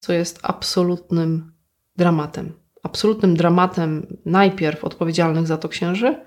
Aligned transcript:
co 0.00 0.12
jest 0.12 0.38
absolutnym 0.42 1.52
dramatem. 1.96 2.52
Absolutnym 2.82 3.36
dramatem 3.36 4.18
najpierw 4.24 4.84
odpowiedzialnych 4.84 5.46
za 5.46 5.58
to 5.58 5.68
księży, 5.68 6.24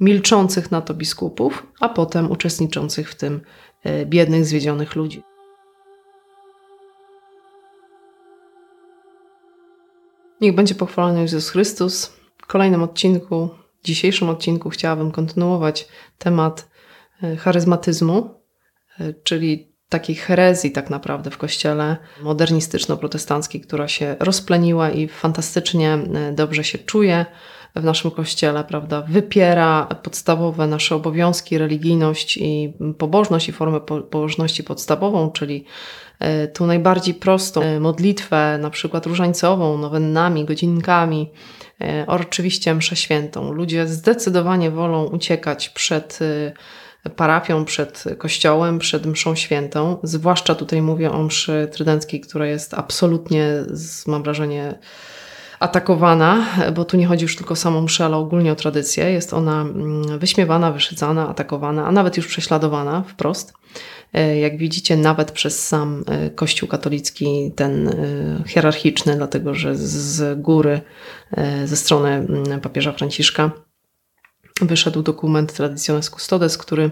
milczących 0.00 0.70
na 0.70 0.80
to 0.80 0.94
biskupów, 0.94 1.66
a 1.80 1.88
potem 1.88 2.30
uczestniczących 2.30 3.10
w 3.10 3.14
tym 3.14 3.40
e, 3.84 4.06
biednych, 4.06 4.44
zwiedzionych 4.44 4.96
ludzi. 4.96 5.22
Niech 10.40 10.54
będzie 10.54 10.74
pochwalony 10.74 11.20
Jezus 11.20 11.50
Chrystus. 11.50 12.12
W 12.38 12.46
kolejnym 12.46 12.82
odcinku, 12.82 13.48
dzisiejszym 13.84 14.28
odcinku, 14.28 14.70
chciałabym 14.70 15.10
kontynuować 15.10 15.88
temat 16.18 16.68
e, 17.22 17.36
charyzmatyzmu, 17.36 18.42
e, 19.00 19.14
czyli 19.14 19.73
takiej 19.94 20.16
herezji 20.16 20.72
tak 20.72 20.90
naprawdę 20.90 21.30
w 21.30 21.38
kościele 21.38 21.96
modernistyczno-protestanckiej, 22.22 23.60
która 23.60 23.88
się 23.88 24.16
rozpleniła 24.20 24.90
i 24.90 25.08
fantastycznie 25.08 25.98
dobrze 26.32 26.64
się 26.64 26.78
czuje 26.78 27.26
w 27.76 27.84
naszym 27.84 28.10
kościele, 28.10 28.64
prawda, 28.64 29.02
wypiera 29.02 29.86
podstawowe 30.02 30.66
nasze 30.66 30.94
obowiązki, 30.94 31.58
religijność 31.58 32.36
i 32.36 32.72
pobożność 32.98 33.48
i 33.48 33.52
formę 33.52 33.80
pobożności 33.80 34.64
podstawową, 34.64 35.30
czyli 35.30 35.64
e, 36.18 36.48
tu 36.48 36.66
najbardziej 36.66 37.14
prostą 37.14 37.62
e, 37.62 37.80
modlitwę, 37.80 38.58
na 38.60 38.70
przykład 38.70 39.06
różańcową, 39.06 39.78
nowennami, 39.78 40.44
godzinkami, 40.44 41.30
e, 41.80 42.04
oczywiście 42.06 42.74
mszę 42.74 42.96
świętą. 42.96 43.52
Ludzie 43.52 43.86
zdecydowanie 43.86 44.70
wolą 44.70 45.04
uciekać 45.04 45.68
przed 45.68 46.18
parafią, 47.16 47.64
przed 47.64 48.04
kościołem, 48.18 48.78
przed 48.78 49.06
mszą 49.06 49.34
świętą. 49.34 49.98
Zwłaszcza 50.02 50.54
tutaj 50.54 50.82
mówię 50.82 51.12
o 51.12 51.22
mszy 51.22 51.68
trydenckiej, 51.72 52.20
która 52.20 52.46
jest 52.46 52.74
absolutnie, 52.74 53.48
mam 54.06 54.22
wrażenie, 54.22 54.78
atakowana, 55.60 56.46
bo 56.74 56.84
tu 56.84 56.96
nie 56.96 57.06
chodzi 57.06 57.22
już 57.22 57.36
tylko 57.36 57.52
o 57.52 57.56
samą 57.56 57.80
mszę, 57.80 58.04
ale 58.04 58.16
ogólnie 58.16 58.52
o 58.52 58.56
tradycję. 58.56 59.10
Jest 59.10 59.32
ona 59.32 59.62
mm, 59.62 60.18
wyśmiewana, 60.18 60.72
wyszydzana, 60.72 61.28
atakowana, 61.28 61.86
a 61.86 61.92
nawet 61.92 62.16
już 62.16 62.26
prześladowana 62.26 63.02
wprost. 63.08 63.52
E, 64.12 64.38
jak 64.38 64.58
widzicie, 64.58 64.96
nawet 64.96 65.32
przez 65.32 65.66
sam 65.68 66.04
e, 66.06 66.30
Kościół 66.30 66.68
katolicki, 66.68 67.52
ten 67.56 67.88
e, 67.88 67.94
hierarchiczny, 68.46 69.16
dlatego 69.16 69.54
że 69.54 69.76
z 69.76 70.40
góry, 70.40 70.80
ze 71.64 71.76
strony 71.76 72.10
mm, 72.10 72.60
papieża 72.60 72.92
Franciszka, 72.92 73.50
wyszedł 74.60 75.02
dokument 75.02 75.52
Traditiones 75.52 76.10
Custodes, 76.10 76.58
który 76.58 76.90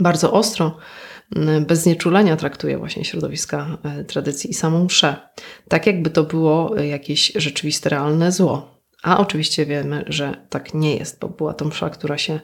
bardzo 0.00 0.32
ostro 0.32 0.76
bez 1.66 1.82
znieczulenia 1.82 2.36
traktuje 2.36 2.78
właśnie 2.78 3.04
środowiska 3.04 3.78
e, 3.82 4.04
tradycji 4.04 4.50
i 4.50 4.54
samą 4.54 4.84
mszę. 4.84 5.16
Tak 5.68 5.86
jakby 5.86 6.10
to 6.10 6.24
było 6.24 6.76
jakieś 6.76 7.32
rzeczywiste, 7.36 7.88
realne 7.88 8.32
zło. 8.32 8.80
A 9.02 9.18
oczywiście 9.18 9.66
wiemy, 9.66 10.04
że 10.06 10.46
tak 10.50 10.74
nie 10.74 10.96
jest, 10.96 11.20
bo 11.20 11.28
była 11.28 11.54
to 11.54 11.64
msza, 11.64 11.90
która 11.90 12.18
się 12.18 12.40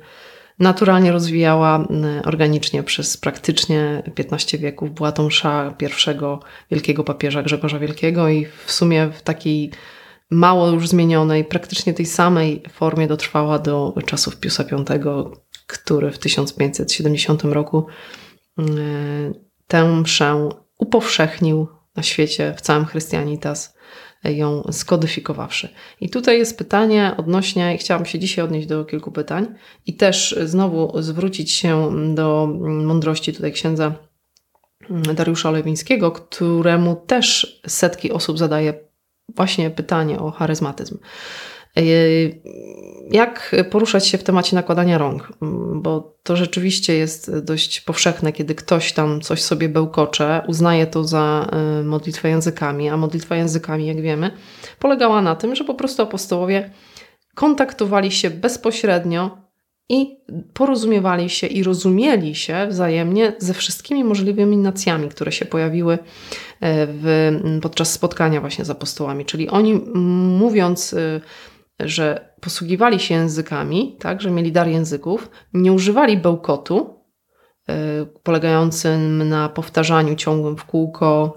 naturalnie 0.59 1.13
rozwijała 1.13 1.89
organicznie 2.25 2.83
przez 2.83 3.17
praktycznie 3.17 4.03
15 4.15 4.59
wieków. 4.59 4.95
Była 4.95 5.13
to 5.13 5.23
msza 5.23 5.75
pierwszego 5.79 6.41
wielkiego 6.71 7.05
papieża 7.05 7.43
Grzegorza 7.43 7.79
Wielkiego 7.79 8.29
i 8.29 8.47
w 8.67 8.73
sumie 8.73 9.09
w 9.09 9.23
takiej 9.23 9.71
mało 10.31 10.69
już 10.69 10.89
zmienionej, 10.89 11.45
praktycznie 11.45 11.95
tej 11.95 12.07
samej 12.07 12.63
formie 12.73 13.07
dotrwała 13.07 13.59
do 13.59 13.95
czasów 14.07 14.37
Piusa 14.37 14.65
V, 14.65 14.85
który 15.67 16.11
w 16.11 16.19
1570 16.19 17.45
roku 17.45 17.87
tę 19.67 19.97
mszę 19.97 20.49
upowszechnił 20.79 21.69
na 21.97 22.03
świecie, 22.03 22.55
w 22.57 22.61
całym 22.61 22.85
Chrystianitas, 22.85 23.77
ją 24.25 24.63
skodyfikowawszy. 24.73 25.69
I 26.01 26.11
tutaj 26.11 26.39
jest 26.39 26.59
pytanie 26.59 27.15
odnośnie, 27.17 27.79
chciałam 27.79 28.07
się 28.07 28.19
dzisiaj 28.19 28.45
odnieść 28.45 28.67
do 28.67 28.85
kilku 28.85 29.13
pytań 29.13 29.55
i 29.87 29.97
też 29.97 30.39
znowu 30.45 31.03
zwrócić 31.03 31.53
się 31.53 31.91
do 32.15 32.49
mądrości 32.85 33.33
tutaj 33.33 33.53
księdza 33.53 33.93
Dariusza 35.15 35.51
Lewińskiego, 35.51 36.13
któremu 36.13 36.97
też 36.97 37.61
setki 37.67 38.13
osób 38.13 38.39
zadaje 38.39 38.90
właśnie 39.37 39.71
pytanie 39.71 40.19
o 40.19 40.31
charyzmatyzm. 40.31 40.99
Yy, 41.77 42.41
jak 43.11 43.57
poruszać 43.71 44.07
się 44.07 44.19
w 44.19 44.25
temacie 44.25 44.57
nakładania 44.57 44.99
rąk? 44.99 45.33
Bo 45.75 46.17
to 46.23 46.37
rzeczywiście 46.37 46.95
jest 46.95 47.39
dość 47.39 47.81
powszechne, 47.81 48.33
kiedy 48.33 48.55
ktoś 48.55 48.93
tam 48.93 49.21
coś 49.21 49.43
sobie 49.43 49.69
bełkocze, 49.69 50.43
uznaje 50.49 50.87
to 50.87 51.05
za 51.05 51.51
yy, 51.77 51.85
modlitwę 51.85 52.29
językami, 52.29 52.89
a 52.89 52.97
modlitwa 52.97 53.37
językami, 53.37 53.87
jak 53.87 54.01
wiemy, 54.01 54.31
polegała 54.79 55.23
na 55.23 55.37
tym, 55.37 55.55
że 55.55 55.65
po 55.65 55.75
prostu 55.75 56.03
apostołowie 56.03 56.71
kontaktowali 57.35 58.13
się 58.13 58.31
bezpośrednio 58.31 59.40
i 59.91 60.21
porozumiewali 60.55 61.31
się 61.31 61.47
i 61.47 61.63
rozumieli 61.63 62.35
się 62.35 62.67
wzajemnie 62.69 63.33
ze 63.39 63.55
wszystkimi 63.55 64.05
możliwymi 64.05 64.57
nacjami, 64.57 65.09
które 65.09 65.33
się 65.33 65.45
pojawiły 65.45 65.93
yy, 65.93 65.99
w, 66.87 67.33
podczas 67.63 67.93
spotkania 67.93 68.41
właśnie 68.41 68.65
z 68.65 68.71
apostołami. 68.71 69.25
Czyli 69.25 69.49
oni 69.49 69.75
mówiąc 70.39 70.95
że 71.85 72.35
posługiwali 72.41 73.01
się 73.01 73.15
językami, 73.15 73.97
tak, 74.01 74.21
że 74.21 74.31
mieli 74.31 74.53
dar 74.53 74.69
języków, 74.69 75.31
nie 75.55 75.73
używali 75.73 76.17
bełkotu 76.17 77.05
yy, 77.69 77.75
polegającym 78.23 79.29
na 79.29 79.49
powtarzaniu 79.49 80.15
ciągłym 80.15 80.57
w 80.57 80.65
kółko, 80.65 81.35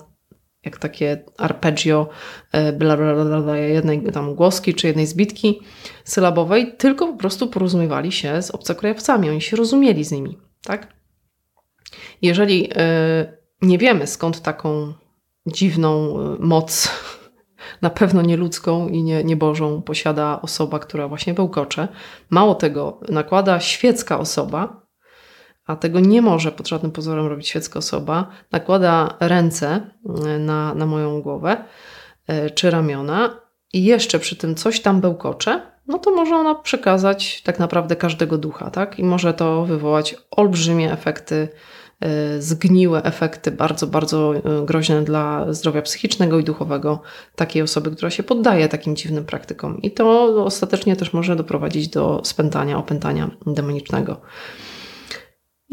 jak 0.65 0.77
takie 0.77 1.23
arpeggio 1.37 2.09
yy, 2.53 2.73
bla, 2.73 2.97
bla, 2.97 3.41
bla, 3.41 3.57
jednej 3.57 4.03
tam 4.03 4.35
głoski 4.35 4.73
czy 4.73 4.87
jednej 4.87 5.07
zbitki 5.07 5.61
sylabowej, 6.03 6.73
tylko 6.77 7.07
po 7.07 7.17
prostu 7.17 7.47
porozumiewali 7.47 8.11
się 8.11 8.41
z 8.41 8.51
obcokrajowcami, 8.51 9.29
oni 9.29 9.41
się 9.41 9.57
rozumieli 9.57 10.03
z 10.03 10.11
nimi, 10.11 10.37
tak? 10.63 10.87
Jeżeli 12.21 12.61
yy, 12.61 12.69
nie 13.61 13.77
wiemy 13.77 14.07
skąd 14.07 14.41
taką 14.41 14.93
dziwną 15.47 16.17
moc 16.39 16.91
na 17.81 17.89
pewno 17.89 18.21
nie 18.21 18.37
ludzką 18.37 18.87
i 18.87 19.03
nie, 19.03 19.23
nie 19.23 19.35
Bożą 19.35 19.81
posiada 19.81 20.41
osoba, 20.41 20.79
która 20.79 21.07
właśnie 21.07 21.33
bełkocze. 21.33 21.87
Mało 22.29 22.55
tego, 22.55 22.99
nakłada 23.09 23.59
świecka 23.59 24.19
osoba, 24.19 24.82
a 25.65 25.75
tego 25.75 25.99
nie 25.99 26.21
może 26.21 26.51
pod 26.51 26.67
żadnym 26.67 26.91
pozorem 26.91 27.27
robić 27.27 27.47
świecka 27.47 27.79
osoba, 27.79 28.27
nakłada 28.51 29.17
ręce 29.19 29.91
e, 30.25 30.39
na, 30.39 30.73
na 30.73 30.85
moją 30.85 31.21
głowę 31.21 31.63
e, 32.27 32.49
czy 32.49 32.71
ramiona 32.71 33.41
i 33.73 33.83
jeszcze 33.83 34.19
przy 34.19 34.35
tym 34.35 34.55
coś 34.55 34.81
tam 34.81 35.01
bełkocze, 35.01 35.61
no 35.87 35.97
to 35.99 36.11
może 36.11 36.35
ona 36.35 36.55
przekazać 36.55 37.41
tak 37.41 37.59
naprawdę 37.59 37.95
każdego 37.95 38.37
ducha, 38.37 38.71
tak? 38.71 38.99
I 38.99 39.03
może 39.03 39.33
to 39.33 39.65
wywołać 39.65 40.15
olbrzymie 40.31 40.91
efekty 40.91 41.47
E, 42.03 42.41
zgniłe 42.41 43.03
efekty, 43.03 43.51
bardzo, 43.51 43.87
bardzo 43.87 44.33
groźne 44.65 45.03
dla 45.03 45.53
zdrowia 45.53 45.81
psychicznego 45.81 46.39
i 46.39 46.43
duchowego 46.43 47.01
takiej 47.35 47.61
osoby, 47.61 47.91
która 47.91 48.09
się 48.09 48.23
poddaje 48.23 48.69
takim 48.69 48.95
dziwnym 48.95 49.25
praktykom. 49.25 49.81
I 49.81 49.91
to 49.91 50.23
ostatecznie 50.45 50.95
też 50.95 51.13
może 51.13 51.35
doprowadzić 51.35 51.87
do 51.87 52.21
spętania, 52.23 52.77
opętania 52.77 53.31
demonicznego. 53.47 54.21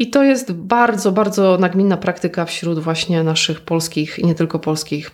I 0.01 0.07
to 0.09 0.23
jest 0.23 0.51
bardzo, 0.51 1.11
bardzo 1.11 1.57
nagminna 1.57 1.97
praktyka 1.97 2.45
wśród 2.45 2.79
właśnie 2.79 3.23
naszych 3.23 3.61
polskich 3.61 4.19
i 4.19 4.25
nie 4.25 4.35
tylko 4.35 4.59
polskich 4.59 5.11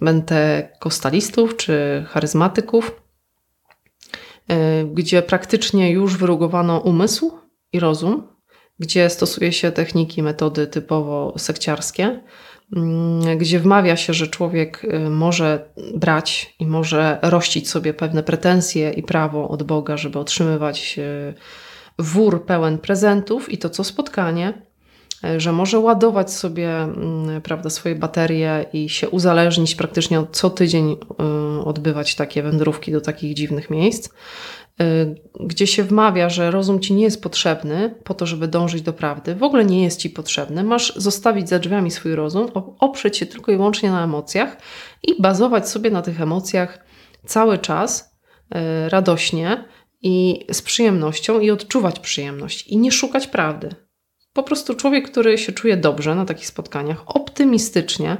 pentekostalistów 0.00 1.56
czy 1.56 2.04
charyzmatyków, 2.08 3.02
e, 4.48 4.84
gdzie 4.84 5.22
praktycznie 5.22 5.90
już 5.90 6.16
wyrugowano 6.16 6.78
umysł 6.78 7.38
i 7.72 7.80
rozum, 7.80 8.28
gdzie 8.78 9.10
stosuje 9.10 9.52
się 9.52 9.72
techniki, 9.72 10.22
metody 10.22 10.66
typowo 10.66 11.34
sekciarskie, 11.38 12.20
mm, 12.76 13.38
gdzie 13.38 13.60
wmawia 13.60 13.96
się, 13.96 14.14
że 14.14 14.26
człowiek 14.26 14.84
y, 14.84 15.10
może 15.10 15.70
brać 15.94 16.54
i 16.60 16.66
może 16.66 17.18
rościć 17.22 17.70
sobie 17.70 17.94
pewne 17.94 18.22
pretensje 18.22 18.90
i 18.90 19.02
prawo 19.02 19.48
od 19.48 19.62
Boga, 19.62 19.96
żeby 19.96 20.18
otrzymywać 20.18 20.98
y, 20.98 21.34
wór 21.98 22.46
pełen 22.46 22.78
prezentów 22.78 23.52
i 23.52 23.58
to 23.58 23.70
co 23.70 23.84
spotkanie, 23.84 24.62
y, 25.24 25.40
że 25.40 25.52
może 25.52 25.78
ładować 25.78 26.32
sobie 26.32 26.70
mm, 26.70 27.42
prawda, 27.42 27.70
swoje 27.70 27.94
baterie 27.94 28.66
i 28.72 28.88
się 28.88 29.10
uzależnić 29.10 29.74
praktycznie 29.74 30.26
co 30.32 30.50
tydzień, 30.50 30.96
odbywać 31.64 32.14
takie 32.14 32.42
wędrówki 32.42 32.92
do 32.92 33.00
takich 33.00 33.34
dziwnych 33.34 33.70
miejsc. 33.70 34.08
Y, 34.80 35.14
gdzie 35.40 35.66
się 35.66 35.84
wmawia, 35.84 36.28
że 36.28 36.50
rozum 36.50 36.80
ci 36.80 36.94
nie 36.94 37.04
jest 37.04 37.22
potrzebny 37.22 37.94
po 38.04 38.14
to, 38.14 38.26
żeby 38.26 38.48
dążyć 38.48 38.82
do 38.82 38.92
prawdy, 38.92 39.34
w 39.34 39.42
ogóle 39.42 39.64
nie 39.64 39.84
jest 39.84 40.00
ci 40.00 40.10
potrzebny, 40.10 40.64
masz 40.64 40.96
zostawić 40.96 41.48
za 41.48 41.58
drzwiami 41.58 41.90
swój 41.90 42.14
rozum, 42.14 42.48
oprzeć 42.78 43.16
się 43.16 43.26
tylko 43.26 43.52
i 43.52 43.56
wyłącznie 43.56 43.90
na 43.90 44.04
emocjach 44.04 44.56
i 45.02 45.22
bazować 45.22 45.68
sobie 45.68 45.90
na 45.90 46.02
tych 46.02 46.20
emocjach 46.20 46.84
cały 47.26 47.58
czas 47.58 48.16
radośnie 48.88 49.64
i 50.06 50.46
z 50.52 50.62
przyjemnością 50.62 51.40
i 51.40 51.50
odczuwać 51.50 52.00
przyjemność 52.00 52.66
i 52.66 52.78
nie 52.78 52.92
szukać 52.92 53.26
prawdy. 53.26 53.74
Po 54.32 54.42
prostu 54.42 54.74
człowiek, 54.74 55.10
który 55.10 55.38
się 55.38 55.52
czuje 55.52 55.76
dobrze 55.76 56.14
na 56.14 56.24
takich 56.24 56.46
spotkaniach, 56.46 57.02
optymistycznie, 57.06 58.16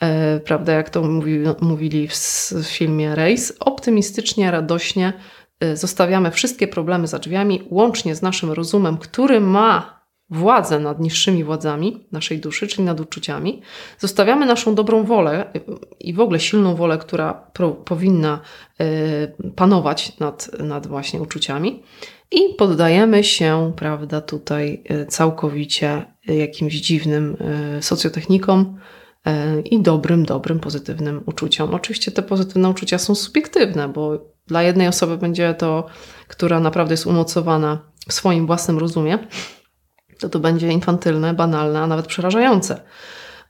e, 0.00 0.40
prawda, 0.40 0.72
jak 0.72 0.90
to 0.90 1.02
mówi, 1.02 1.38
mówili 1.60 2.08
w, 2.08 2.14
w 2.52 2.64
filmie 2.66 3.14
Race, 3.14 3.54
optymistycznie, 3.60 4.50
radośnie 4.50 5.12
e, 5.60 5.76
zostawiamy 5.76 6.30
wszystkie 6.30 6.68
problemy 6.68 7.06
za 7.06 7.18
drzwiami, 7.18 7.62
łącznie 7.70 8.14
z 8.14 8.22
naszym 8.22 8.52
rozumem, 8.52 8.98
który 8.98 9.40
ma 9.40 10.03
władzę 10.30 10.78
nad 10.78 11.00
niższymi 11.00 11.44
władzami 11.44 12.06
naszej 12.12 12.38
duszy, 12.38 12.66
czyli 12.66 12.84
nad 12.84 13.00
uczuciami. 13.00 13.62
Zostawiamy 13.98 14.46
naszą 14.46 14.74
dobrą 14.74 15.04
wolę 15.04 15.46
e, 15.54 15.60
i 16.00 16.14
w 16.14 16.20
ogóle 16.20 16.40
silną 16.40 16.74
wolę, 16.74 16.98
która 16.98 17.34
pro, 17.34 17.70
powinna 17.70 18.40
y, 18.80 19.52
panować 19.56 20.18
nad, 20.18 20.50
nad 20.58 20.86
właśnie 20.86 21.20
uczuciami 21.20 21.82
i 22.30 22.54
poddajemy 22.54 23.24
się, 23.24 23.72
prawda, 23.76 24.20
tutaj 24.20 24.82
y, 24.90 25.06
całkowicie 25.06 26.04
jakimś 26.26 26.74
dziwnym 26.74 27.36
y, 27.78 27.82
socjotechnikom 27.82 28.76
y, 29.26 29.60
i 29.60 29.82
dobrym, 29.82 30.24
dobrym, 30.24 30.60
pozytywnym 30.60 31.22
uczuciom. 31.26 31.74
Oczywiście 31.74 32.12
te 32.12 32.22
pozytywne 32.22 32.68
uczucia 32.68 32.98
są 32.98 33.14
subiektywne, 33.14 33.88
bo 33.88 34.34
dla 34.46 34.62
jednej 34.62 34.88
osoby 34.88 35.18
będzie 35.18 35.54
to, 35.54 35.86
która 36.28 36.60
naprawdę 36.60 36.92
jest 36.92 37.06
umocowana 37.06 37.78
w 38.08 38.12
swoim 38.12 38.46
własnym 38.46 38.78
rozumie, 38.78 39.18
to 40.18 40.28
to 40.28 40.38
będzie 40.38 40.68
infantylne, 40.68 41.34
banalne, 41.34 41.80
a 41.80 41.86
nawet 41.86 42.06
przerażające. 42.06 42.80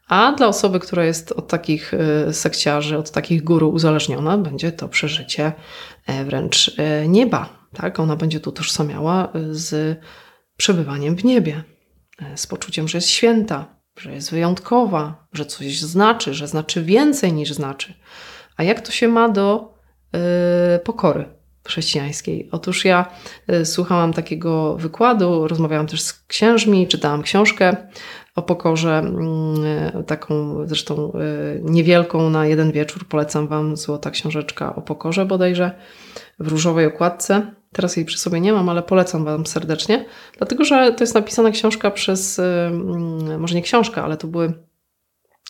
A 0.08 0.32
dla 0.32 0.46
osoby, 0.48 0.80
która 0.80 1.04
jest 1.04 1.32
od 1.32 1.48
takich 1.48 1.92
sekciarzy, 2.32 2.98
od 2.98 3.10
takich 3.10 3.44
guru 3.44 3.70
uzależniona, 3.70 4.38
będzie 4.38 4.72
to 4.72 4.88
przeżycie 4.88 5.52
e, 6.06 6.24
wręcz 6.24 6.74
e, 6.78 7.08
nieba, 7.08 7.64
tak? 7.74 8.00
Ona 8.00 8.16
będzie 8.16 8.40
to 8.40 8.50
utożsamiała 8.50 9.28
y, 9.36 9.54
z 9.54 9.98
przebywaniem 10.56 11.16
w 11.16 11.24
niebie, 11.24 11.64
y, 12.22 12.36
z 12.36 12.46
poczuciem, 12.46 12.88
że 12.88 12.98
jest 12.98 13.08
święta, 13.08 13.76
że 13.98 14.12
jest 14.12 14.30
wyjątkowa, 14.30 15.26
że 15.32 15.46
coś 15.46 15.80
znaczy, 15.80 16.34
że 16.34 16.48
znaczy 16.48 16.82
więcej 16.82 17.32
niż 17.32 17.52
znaczy. 17.52 17.94
A 18.56 18.62
jak 18.62 18.80
to 18.80 18.92
się 18.92 19.08
ma 19.08 19.28
do 19.28 19.74
y, 20.76 20.78
pokory 20.78 21.24
chrześcijańskiej? 21.66 22.48
Otóż 22.52 22.84
ja 22.84 23.06
y, 23.52 23.66
słuchałam 23.66 24.12
takiego 24.12 24.76
wykładu, 24.76 25.48
rozmawiałam 25.48 25.86
też 25.86 26.02
z 26.02 26.12
księżmi, 26.12 26.88
czytałam 26.88 27.22
książkę 27.22 27.76
o 28.34 28.42
pokorze, 28.42 29.02
y, 30.00 30.04
taką 30.04 30.56
zresztą 30.66 31.12
y, 31.12 31.60
niewielką 31.62 32.30
na 32.30 32.46
jeden 32.46 32.72
wieczór. 32.72 33.08
Polecam 33.08 33.48
Wam 33.48 33.76
złota 33.76 34.10
książeczka 34.10 34.76
o 34.76 34.82
pokorze 34.82 35.26
bodajże 35.26 35.70
w 36.38 36.48
różowej 36.48 36.86
okładce. 36.86 37.46
Teraz 37.72 37.96
jej 37.96 38.06
przy 38.06 38.18
sobie 38.18 38.40
nie 38.40 38.52
mam, 38.52 38.68
ale 38.68 38.82
polecam 38.82 39.24
Wam 39.24 39.46
serdecznie, 39.46 40.04
dlatego 40.38 40.64
że 40.64 40.92
to 40.92 41.04
jest 41.04 41.14
napisana 41.14 41.50
książka 41.50 41.90
przez, 41.90 42.38
mm, 42.38 43.40
może 43.40 43.54
nie 43.54 43.62
książka, 43.62 44.04
ale 44.04 44.16
to 44.16 44.26
były 44.26 44.52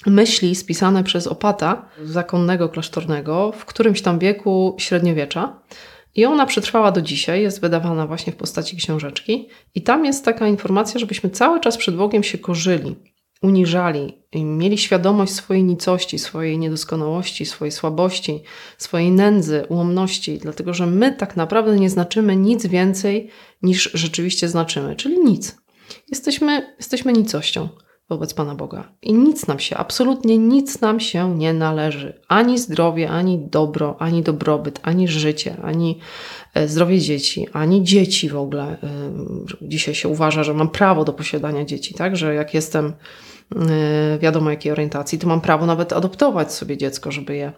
myśli 0.07 0.55
spisane 0.55 1.05
przez 1.05 1.27
opata 1.27 1.89
zakonnego 2.05 2.69
klasztornego 2.69 3.53
w 3.53 3.65
którymś 3.65 4.03
tam 4.03 4.19
wieku 4.19 4.77
średniowiecza. 4.79 5.61
I 6.15 6.25
ona 6.25 6.47
przetrwała 6.47 6.93
do 6.93 7.03
dzisiaj, 7.03 7.43
jest 7.43 7.61
wydawana 7.61 8.07
właśnie 8.07 8.33
w 8.33 8.37
postaci 8.37 8.77
książeczki. 8.77 9.49
I 9.75 9.83
tam 9.83 10.05
jest 10.05 10.25
taka 10.25 10.49
informacja, 10.49 11.01
żebyśmy 11.01 11.31
cały 11.31 11.61
czas 11.61 11.77
przed 11.77 11.97
Bogiem 11.97 12.23
się 12.23 12.39
korzyli 12.39 12.97
uniżali, 13.45 14.19
mieli 14.35 14.79
świadomość 14.79 15.33
swojej 15.33 15.65
nicości, 15.65 16.19
swojej 16.19 16.59
niedoskonałości, 16.59 17.47
swojej 17.47 17.73
słabości, 17.73 18.43
swojej 18.79 19.11
nędzy, 19.11 19.65
ułomności, 19.69 20.39
dlatego 20.39 20.75
że 20.75 20.87
my 20.87 21.13
tak 21.13 21.37
naprawdę 21.37 21.77
nie 21.77 21.91
znaczymy 21.91 22.37
nic 22.37 22.67
więcej 22.67 23.31
niż 23.63 23.91
rzeczywiście 23.95 24.49
znaczymy, 24.49 24.97
czyli 24.97 25.19
nic. 25.19 25.57
Jesteśmy, 26.09 26.75
jesteśmy 26.79 27.13
nicością 27.13 27.69
wobec 28.09 28.35
Pana 28.35 28.55
Boga. 28.55 28.93
I 29.03 29.15
nic 29.15 29.47
nam 29.47 29.59
się, 29.59 29.77
absolutnie 29.77 30.39
nic 30.39 30.81
nam 30.81 31.01
się 31.01 31.39
nie 31.39 31.53
należy. 31.53 32.21
Ani 32.29 32.59
zdrowie, 32.59 33.11
ani 33.11 33.39
dobro, 33.39 33.97
ani 33.99 34.23
dobrobyt, 34.23 34.81
ani 34.83 35.09
życie, 35.09 35.56
ani 35.62 35.99
e, 36.55 36.69
zdrowie 36.69 37.01
dzieci, 37.01 37.47
ani 37.53 37.83
dzieci 37.83 38.29
w 38.29 38.37
ogóle. 38.37 38.65
E, 38.65 38.79
dzisiaj 39.62 39.95
się 39.95 40.09
uważa, 40.09 40.45
że 40.45 40.55
mam 40.55 40.69
prawo 40.69 41.05
do 41.05 41.12
posiadania 41.12 41.65
dzieci, 41.65 41.95
tak? 41.95 42.17
Że 42.17 42.35
jak 42.35 42.55
jestem 42.55 42.93
wiadomo 44.19 44.50
jakiej 44.50 44.73
orientacji, 44.73 45.19
to 45.19 45.26
mam 45.26 45.41
prawo 45.41 45.67
nawet 45.67 45.93
adoptować 45.93 46.52
sobie 46.52 46.76
dziecko, 46.76 47.12
żeby 47.12 47.37
je 47.37 47.52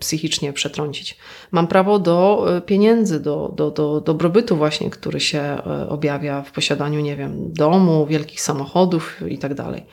psychicznie 0.00 0.52
przetrącić. 0.52 1.16
Mam 1.50 1.66
prawo 1.66 1.98
do 1.98 2.46
pieniędzy, 2.66 3.20
do, 3.20 3.52
do, 3.56 3.70
do 3.70 4.00
dobrobytu 4.00 4.56
właśnie, 4.56 4.90
który 4.90 5.20
się 5.20 5.58
objawia 5.88 6.42
w 6.42 6.52
posiadaniu, 6.52 7.00
nie 7.00 7.16
wiem, 7.16 7.52
domu, 7.52 8.06
wielkich 8.06 8.40
samochodów 8.40 9.20
i 9.28 9.38
tak 9.38 9.54
dalej. 9.54 9.86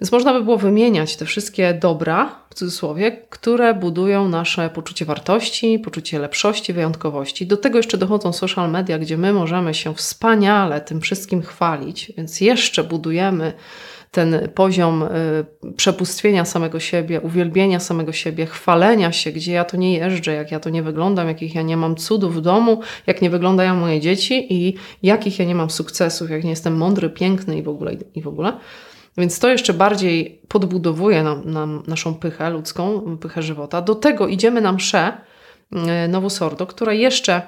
Więc 0.00 0.12
można 0.12 0.32
by 0.32 0.42
było 0.44 0.56
wymieniać 0.56 1.16
te 1.16 1.24
wszystkie 1.24 1.74
dobra, 1.74 2.42
w 2.50 2.54
cudzysłowie, 2.54 3.12
które 3.30 3.74
budują 3.74 4.28
nasze 4.28 4.70
poczucie 4.70 5.04
wartości, 5.04 5.78
poczucie 5.78 6.18
lepszości, 6.18 6.72
wyjątkowości. 6.72 7.46
Do 7.46 7.56
tego 7.56 7.78
jeszcze 7.78 7.98
dochodzą 7.98 8.32
social 8.32 8.70
media, 8.70 8.98
gdzie 8.98 9.16
my 9.16 9.32
możemy 9.32 9.74
się 9.74 9.94
wspaniale 9.94 10.80
tym 10.80 11.00
wszystkim 11.00 11.42
chwalić, 11.42 12.12
więc 12.16 12.40
jeszcze 12.40 12.84
budujemy 12.84 13.52
ten 14.12 14.48
poziom 14.54 15.02
y, 15.02 15.72
przepustwienia 15.76 16.44
samego 16.44 16.80
siebie, 16.80 17.20
uwielbienia 17.20 17.80
samego 17.80 18.12
siebie, 18.12 18.46
chwalenia 18.46 19.12
się, 19.12 19.32
gdzie 19.32 19.52
ja 19.52 19.64
to 19.64 19.76
nie 19.76 19.94
jeżdżę, 19.94 20.32
jak 20.32 20.50
ja 20.52 20.60
to 20.60 20.70
nie 20.70 20.82
wyglądam, 20.82 21.28
jakich 21.28 21.54
ja 21.54 21.62
nie 21.62 21.76
mam 21.76 21.96
cudów 21.96 22.36
w 22.36 22.40
domu, 22.40 22.80
jak 23.06 23.22
nie 23.22 23.30
wyglądają 23.30 23.74
moje 23.74 24.00
dzieci 24.00 24.54
i 24.54 24.74
jakich 25.02 25.38
ja 25.38 25.44
nie 25.44 25.54
mam 25.54 25.70
sukcesów, 25.70 26.30
jak 26.30 26.44
nie 26.44 26.50
jestem 26.50 26.76
mądry, 26.76 27.10
piękny 27.10 27.58
i 27.58 27.62
w 27.62 27.68
ogóle. 27.68 27.96
I 28.14 28.22
w 28.22 28.28
ogóle. 28.28 28.52
Więc 29.18 29.38
to 29.38 29.48
jeszcze 29.48 29.72
bardziej 29.72 30.40
podbudowuje 30.48 31.22
nam, 31.22 31.50
nam 31.50 31.82
naszą 31.86 32.14
pychę 32.14 32.50
ludzką, 32.50 33.16
pychę 33.20 33.42
żywota. 33.42 33.82
Do 33.82 33.94
tego 33.94 34.28
idziemy 34.28 34.60
na 34.60 34.72
mszę 34.72 35.12
e, 35.72 36.08
Nowosordo, 36.08 36.66
która 36.66 36.92
jeszcze 36.92 37.42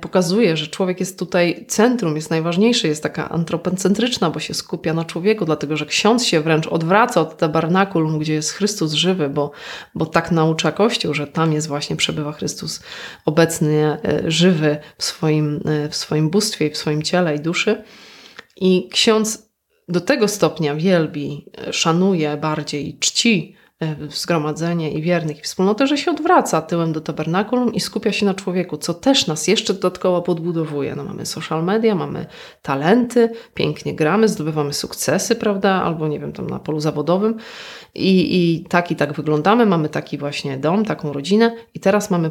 pokazuje, 0.00 0.56
że 0.56 0.66
człowiek 0.66 1.00
jest 1.00 1.18
tutaj 1.18 1.64
centrum, 1.68 2.16
jest 2.16 2.30
najważniejszy, 2.30 2.88
jest 2.88 3.02
taka 3.02 3.28
antropocentryczna, 3.28 4.30
bo 4.30 4.40
się 4.40 4.54
skupia 4.54 4.94
na 4.94 5.04
człowieku, 5.04 5.44
dlatego 5.44 5.76
że 5.76 5.86
ksiądz 5.86 6.24
się 6.24 6.40
wręcz 6.40 6.66
odwraca 6.66 7.20
od 7.20 7.36
tabernakulum, 7.36 8.18
gdzie 8.18 8.34
jest 8.34 8.50
Chrystus 8.50 8.92
żywy, 8.92 9.28
bo, 9.28 9.50
bo 9.94 10.06
tak 10.06 10.30
naucza 10.30 10.72
Kościół, 10.72 11.14
że 11.14 11.26
tam 11.26 11.52
jest 11.52 11.68
właśnie 11.68 11.96
przebywa 11.96 12.32
Chrystus 12.32 12.82
obecny, 13.24 13.98
e, 14.04 14.30
żywy 14.30 14.78
w 14.98 15.04
swoim, 15.04 15.60
w 15.90 15.96
swoim 15.96 16.30
bóstwie 16.30 16.66
i 16.66 16.70
w 16.70 16.76
swoim 16.76 17.02
ciele 17.02 17.36
i 17.36 17.40
duszy. 17.40 17.84
I 18.56 18.88
ksiądz 18.92 19.50
do 19.90 20.00
tego 20.00 20.28
stopnia 20.28 20.74
wielbi, 20.74 21.46
e, 21.68 21.72
szanuje 21.72 22.36
bardziej, 22.36 22.96
czci 23.00 23.56
e, 23.56 23.69
zgromadzenie 24.08 24.92
i 24.92 25.02
wiernych 25.02 25.38
i 25.38 25.42
wspólnotę, 25.42 25.86
że 25.86 25.98
się 25.98 26.10
odwraca 26.10 26.62
tyłem 26.62 26.92
do 26.92 27.00
tabernakulum 27.00 27.74
i 27.74 27.80
skupia 27.80 28.12
się 28.12 28.26
na 28.26 28.34
człowieku, 28.34 28.76
co 28.76 28.94
też 28.94 29.26
nas 29.26 29.48
jeszcze 29.48 29.74
dodatkowo 29.74 30.22
podbudowuje. 30.22 30.94
No, 30.96 31.04
mamy 31.04 31.26
social 31.26 31.64
media, 31.64 31.94
mamy 31.94 32.26
talenty, 32.62 33.32
pięknie 33.54 33.94
gramy, 33.94 34.28
zdobywamy 34.28 34.72
sukcesy, 34.72 35.36
prawda, 35.36 35.70
albo 35.70 36.08
nie 36.08 36.20
wiem, 36.20 36.32
tam 36.32 36.50
na 36.50 36.58
polu 36.58 36.80
zawodowym. 36.80 37.36
I, 37.94 38.36
i 38.36 38.64
tak 38.64 38.90
i 38.90 38.96
tak 38.96 39.12
wyglądamy, 39.12 39.66
mamy 39.66 39.88
taki 39.88 40.18
właśnie 40.18 40.58
dom, 40.58 40.84
taką 40.84 41.12
rodzinę. 41.12 41.56
I 41.74 41.80
teraz 41.80 42.10
mamy 42.10 42.30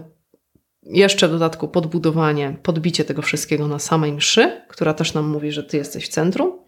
jeszcze 0.84 1.28
w 1.28 1.32
dodatku 1.32 1.68
podbudowanie, 1.68 2.58
podbicie 2.64 3.06
tego 3.06 3.22
wszystkiego 3.22 3.68
na 3.68 3.80
samej 3.80 4.14
mszy, 4.14 4.62
która 4.68 4.94
też 4.94 5.14
nam 5.14 5.30
mówi, 5.30 5.52
że 5.52 5.64
ty 5.64 5.78
jesteś 5.78 6.06
w 6.06 6.10
centrum 6.10 6.59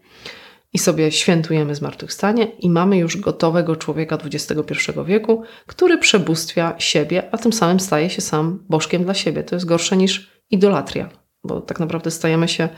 i 0.72 0.78
sobie 0.78 1.12
świętujemy 1.12 1.74
zmartwychwstanie 1.74 2.44
i 2.44 2.70
mamy 2.70 2.98
już 2.98 3.16
gotowego 3.16 3.76
człowieka 3.76 4.18
XXI 4.24 4.74
wieku, 5.06 5.42
który 5.66 5.98
przebóstwia 5.98 6.74
siebie, 6.78 7.28
a 7.32 7.38
tym 7.38 7.52
samym 7.52 7.80
staje 7.80 8.10
się 8.10 8.20
sam 8.20 8.64
bożkiem 8.68 9.04
dla 9.04 9.14
siebie. 9.14 9.42
To 9.42 9.56
jest 9.56 9.66
gorsze 9.66 9.96
niż 9.96 10.30
idolatria, 10.50 11.10
bo 11.44 11.60
tak 11.60 11.80
naprawdę 11.80 12.10
stajemy 12.10 12.48
się 12.48 12.68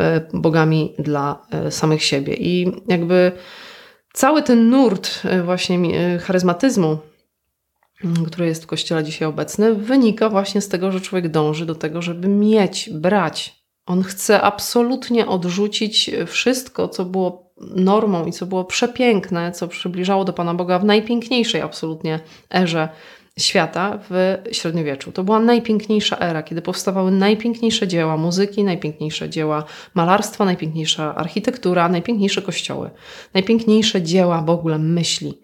e, 0.00 0.20
bogami 0.34 0.94
dla 0.98 1.46
e, 1.50 1.70
samych 1.70 2.04
siebie. 2.04 2.34
I 2.34 2.72
jakby 2.88 3.32
cały 4.12 4.42
ten 4.42 4.70
nurt 4.70 5.20
e, 5.24 5.42
właśnie 5.42 5.78
charyzmatyzmu, 6.18 6.98
który 8.26 8.46
jest 8.46 8.64
w 8.64 8.66
kościele 8.66 9.04
dzisiaj 9.04 9.28
obecny, 9.28 9.74
wynika 9.74 10.28
właśnie 10.28 10.60
z 10.60 10.68
tego, 10.68 10.92
że 10.92 11.00
człowiek 11.00 11.28
dąży 11.28 11.66
do 11.66 11.74
tego, 11.74 12.02
żeby 12.02 12.28
mieć, 12.28 12.90
brać 12.92 13.65
on 13.86 14.02
chce 14.02 14.42
absolutnie 14.42 15.26
odrzucić 15.26 16.10
wszystko, 16.26 16.88
co 16.88 17.04
było 17.04 17.50
normą 17.60 18.26
i 18.26 18.32
co 18.32 18.46
było 18.46 18.64
przepiękne, 18.64 19.52
co 19.52 19.68
przybliżało 19.68 20.24
do 20.24 20.32
Pana 20.32 20.54
Boga 20.54 20.78
w 20.78 20.84
najpiękniejszej 20.84 21.60
absolutnie 21.60 22.20
erze 22.54 22.88
świata 23.38 23.98
w 24.10 24.36
średniowieczu. 24.52 25.12
To 25.12 25.24
była 25.24 25.40
najpiękniejsza 25.40 26.18
era, 26.18 26.42
kiedy 26.42 26.62
powstawały 26.62 27.10
najpiękniejsze 27.10 27.88
dzieła 27.88 28.16
muzyki, 28.16 28.64
najpiękniejsze 28.64 29.30
dzieła 29.30 29.64
malarstwa, 29.94 30.44
najpiękniejsza 30.44 31.14
architektura, 31.14 31.88
najpiękniejsze 31.88 32.42
kościoły, 32.42 32.90
najpiękniejsze 33.34 34.02
dzieła 34.02 34.42
w 34.42 34.50
ogóle 34.50 34.78
myśli 34.78 35.38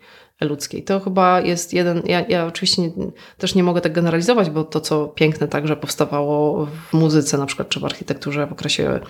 ludzkiej. 0.44 0.82
To 0.82 1.00
chyba 1.00 1.40
jest 1.40 1.72
jeden, 1.72 2.02
ja, 2.04 2.20
ja 2.28 2.46
oczywiście 2.46 2.82
nie, 2.82 2.90
też 3.38 3.54
nie 3.54 3.62
mogę 3.62 3.80
tak 3.80 3.92
generalizować, 3.92 4.50
bo 4.50 4.64
to, 4.64 4.80
co 4.80 5.08
piękne 5.08 5.48
także 5.48 5.76
powstawało 5.76 6.66
w 6.66 6.92
muzyce 6.92 7.38
na 7.38 7.46
przykład, 7.46 7.68
czy 7.68 7.80
w 7.80 7.84
architekturze 7.84 8.46
w 8.46 8.52
okresie 8.52 9.00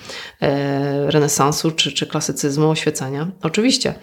e, 0.42 1.10
renesansu, 1.10 1.70
czy, 1.70 1.92
czy 1.92 2.06
klasycyzmu, 2.06 2.70
oświecenia, 2.70 3.30
oczywiście. 3.42 3.94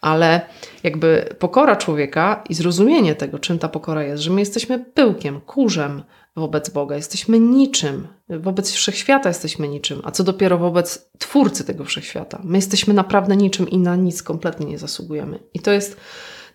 ale 0.00 0.40
jakby 0.82 1.34
pokora 1.38 1.76
człowieka 1.76 2.44
i 2.48 2.54
zrozumienie 2.54 3.14
tego, 3.14 3.38
czym 3.38 3.58
ta 3.58 3.68
pokora 3.68 4.02
jest, 4.02 4.22
że 4.22 4.30
my 4.30 4.40
jesteśmy 4.40 4.78
pyłkiem, 4.78 5.40
kurzem 5.40 6.02
wobec 6.36 6.70
Boga, 6.70 6.96
jesteśmy 6.96 7.40
niczym, 7.40 8.08
wobec 8.28 8.72
wszechświata 8.72 9.28
jesteśmy 9.28 9.68
niczym, 9.68 10.00
a 10.04 10.10
co 10.10 10.24
dopiero 10.24 10.58
wobec 10.58 11.10
twórcy 11.18 11.64
tego 11.64 11.84
wszechświata. 11.84 12.40
My 12.44 12.58
jesteśmy 12.58 12.94
naprawdę 12.94 13.36
niczym 13.36 13.68
i 13.68 13.78
na 13.78 13.96
nic 13.96 14.22
kompletnie 14.22 14.66
nie 14.66 14.78
zasługujemy. 14.78 15.38
I 15.54 15.60
to 15.60 15.72
jest 15.72 15.96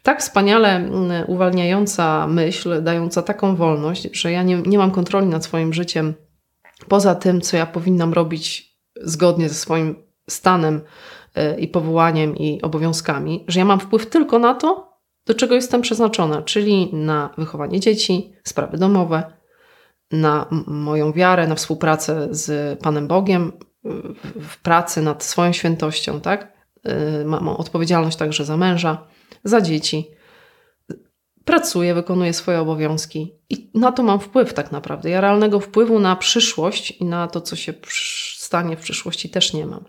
tak 0.03 0.21
wspaniale 0.21 0.75
mm, 0.75 1.23
uwalniająca 1.27 2.27
myśl, 2.27 2.83
dająca 2.83 3.21
taką 3.21 3.55
wolność, 3.55 4.09
że 4.13 4.31
ja 4.31 4.43
nie, 4.43 4.61
nie 4.61 4.77
mam 4.77 4.91
kontroli 4.91 5.27
nad 5.27 5.45
swoim 5.45 5.73
życiem 5.73 6.13
poza 6.87 7.15
tym, 7.15 7.41
co 7.41 7.57
ja 7.57 7.65
powinnam 7.65 8.13
robić 8.13 8.75
zgodnie 9.01 9.49
ze 9.49 9.55
swoim 9.55 9.95
stanem 10.29 10.81
y, 11.37 11.59
i 11.59 11.67
powołaniem 11.67 12.37
i 12.37 12.61
obowiązkami, 12.61 13.45
że 13.47 13.59
ja 13.59 13.65
mam 13.65 13.79
wpływ 13.79 14.09
tylko 14.09 14.39
na 14.39 14.53
to, 14.53 14.89
do 15.25 15.33
czego 15.33 15.55
jestem 15.55 15.81
przeznaczona, 15.81 16.41
czyli 16.41 16.89
na 16.95 17.29
wychowanie 17.37 17.79
dzieci, 17.79 18.33
sprawy 18.43 18.77
domowe, 18.77 19.23
na 20.11 20.45
moją 20.67 21.11
wiarę, 21.11 21.47
na 21.47 21.55
współpracę 21.55 22.27
z 22.31 22.79
Panem 22.79 23.07
Bogiem, 23.07 23.51
w 24.41 24.61
pracy 24.61 25.01
nad 25.01 25.23
swoją 25.23 25.53
świętością, 25.53 26.21
tak? 26.21 26.53
Y, 27.21 27.25
mam 27.25 27.47
odpowiedzialność 27.47 28.17
także 28.17 28.45
za 28.45 28.57
męża, 28.57 29.07
za 29.43 29.61
dzieci. 29.61 30.11
Pracuję, 31.45 31.93
wykonuję 31.93 32.33
swoje 32.33 32.59
obowiązki 32.59 33.33
i 33.49 33.71
na 33.73 33.91
to 33.91 34.03
mam 34.03 34.19
wpływ 34.19 34.53
tak 34.53 34.71
naprawdę. 34.71 35.09
Ja 35.09 35.21
realnego 35.21 35.59
wpływu 35.59 35.99
na 35.99 36.15
przyszłość 36.15 36.91
i 36.91 37.05
na 37.05 37.27
to, 37.27 37.41
co 37.41 37.55
się 37.55 37.73
stanie 38.37 38.77
w 38.77 38.81
przyszłości, 38.81 39.29
też 39.29 39.53
nie 39.53 39.65
mam. 39.65 39.85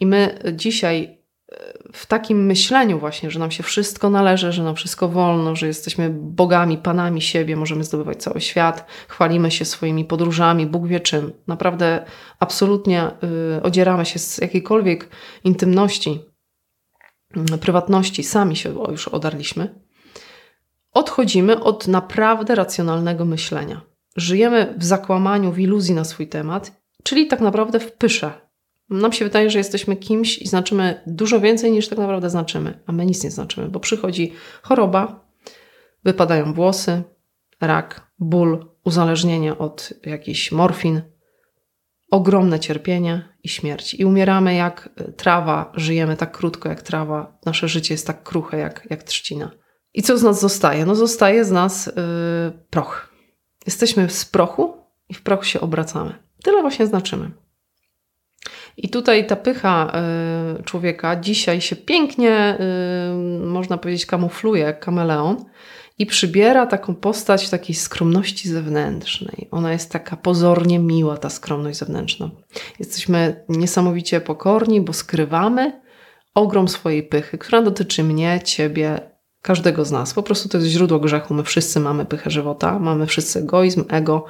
I 0.00 0.06
my 0.06 0.38
dzisiaj 0.52 1.18
w 1.92 2.06
takim 2.06 2.46
myśleniu 2.46 2.98
właśnie, 2.98 3.30
że 3.30 3.38
nam 3.38 3.50
się 3.50 3.62
wszystko 3.62 4.10
należy, 4.10 4.52
że 4.52 4.62
nam 4.62 4.76
wszystko 4.76 5.08
wolno, 5.08 5.56
że 5.56 5.66
jesteśmy 5.66 6.10
bogami, 6.10 6.78
panami 6.78 7.22
siebie, 7.22 7.56
możemy 7.56 7.84
zdobywać 7.84 8.22
cały 8.22 8.40
świat, 8.40 8.86
chwalimy 9.08 9.50
się 9.50 9.64
swoimi 9.64 10.04
podróżami, 10.04 10.66
Bóg 10.66 10.86
wie 10.86 11.00
czym. 11.00 11.32
Naprawdę 11.46 12.04
absolutnie 12.38 13.10
y, 13.58 13.62
odzieramy 13.62 14.06
się 14.06 14.18
z 14.18 14.38
jakiejkolwiek 14.38 15.08
intymności, 15.44 16.20
prywatności, 17.60 18.24
sami 18.24 18.56
się 18.56 18.74
już 18.90 19.08
odarliśmy. 19.08 19.74
Odchodzimy 20.92 21.60
od 21.60 21.88
naprawdę 21.88 22.54
racjonalnego 22.54 23.24
myślenia. 23.24 23.80
Żyjemy 24.16 24.74
w 24.78 24.84
zakłamaniu, 24.84 25.52
w 25.52 25.58
iluzji 25.58 25.94
na 25.94 26.04
swój 26.04 26.28
temat, 26.28 26.72
czyli 27.02 27.26
tak 27.26 27.40
naprawdę 27.40 27.80
w 27.80 27.92
pysze, 27.92 28.48
nam 28.90 29.12
się 29.12 29.24
wydaje, 29.24 29.50
że 29.50 29.58
jesteśmy 29.58 29.96
kimś 29.96 30.38
i 30.38 30.48
znaczymy 30.48 31.02
dużo 31.06 31.40
więcej 31.40 31.72
niż 31.72 31.88
tak 31.88 31.98
naprawdę 31.98 32.30
znaczymy, 32.30 32.78
a 32.86 32.92
my 32.92 33.06
nic 33.06 33.24
nie 33.24 33.30
znaczymy, 33.30 33.68
bo 33.68 33.80
przychodzi 33.80 34.32
choroba, 34.62 35.28
wypadają 36.04 36.52
włosy, 36.52 37.02
rak, 37.60 38.10
ból, 38.18 38.66
uzależnienie 38.84 39.58
od 39.58 39.92
jakichś 40.06 40.52
morfin, 40.52 41.02
ogromne 42.10 42.60
cierpienie 42.60 43.28
i 43.42 43.48
śmierć. 43.48 43.94
I 43.94 44.04
umieramy 44.04 44.54
jak 44.54 44.88
trawa, 45.16 45.72
żyjemy 45.74 46.16
tak 46.16 46.36
krótko 46.36 46.68
jak 46.68 46.82
trawa, 46.82 47.38
nasze 47.46 47.68
życie 47.68 47.94
jest 47.94 48.06
tak 48.06 48.22
kruche 48.22 48.58
jak, 48.58 48.86
jak 48.90 49.02
trzcina. 49.02 49.50
I 49.94 50.02
co 50.02 50.18
z 50.18 50.22
nas 50.22 50.40
zostaje? 50.40 50.86
No 50.86 50.94
zostaje 50.94 51.44
z 51.44 51.50
nas 51.50 51.86
yy, 51.86 51.92
proch. 52.70 53.14
Jesteśmy 53.66 54.10
z 54.10 54.24
prochu 54.24 54.74
i 55.08 55.14
w 55.14 55.22
proch 55.22 55.46
się 55.46 55.60
obracamy. 55.60 56.14
Tyle 56.42 56.62
właśnie 56.62 56.86
znaczymy. 56.86 57.30
I 58.78 58.88
tutaj 58.88 59.26
ta 59.26 59.36
pycha 59.36 59.92
y, 60.60 60.62
człowieka 60.62 61.16
dzisiaj 61.16 61.60
się 61.60 61.76
pięknie, 61.76 62.58
y, 62.60 63.46
można 63.46 63.78
powiedzieć, 63.78 64.06
kamufluje 64.06 64.62
jak 64.62 64.80
kameleon 64.80 65.44
i 65.98 66.06
przybiera 66.06 66.66
taką 66.66 66.94
postać 66.94 67.50
takiej 67.50 67.74
skromności 67.76 68.48
zewnętrznej. 68.48 69.48
Ona 69.50 69.72
jest 69.72 69.92
taka 69.92 70.16
pozornie 70.16 70.78
miła, 70.78 71.16
ta 71.16 71.30
skromność 71.30 71.78
zewnętrzna. 71.78 72.30
Jesteśmy 72.78 73.44
niesamowicie 73.48 74.20
pokorni, 74.20 74.80
bo 74.80 74.92
skrywamy 74.92 75.80
ogrom 76.34 76.68
swojej 76.68 77.02
pychy, 77.02 77.38
która 77.38 77.62
dotyczy 77.62 78.04
mnie, 78.04 78.40
ciebie, 78.44 79.00
każdego 79.42 79.84
z 79.84 79.92
nas. 79.92 80.14
Po 80.14 80.22
prostu 80.22 80.48
to 80.48 80.58
jest 80.58 80.70
źródło 80.70 80.98
grzechu. 80.98 81.34
My 81.34 81.42
wszyscy 81.44 81.80
mamy 81.80 82.06
pychę 82.06 82.30
żywota, 82.30 82.78
mamy 82.78 83.06
wszyscy 83.06 83.38
egoizm, 83.38 83.84
ego, 83.88 84.24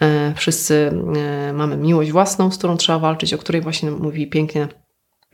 e, 0.00 0.34
wszyscy 0.36 0.92
e, 1.16 1.52
mamy 1.52 1.76
miłość 1.76 2.12
własną, 2.12 2.50
z 2.50 2.58
którą 2.58 2.76
trzeba 2.76 2.98
walczyć, 2.98 3.34
o 3.34 3.38
której 3.38 3.62
właśnie 3.62 3.90
mówi 3.90 4.26
pięknie 4.26 4.68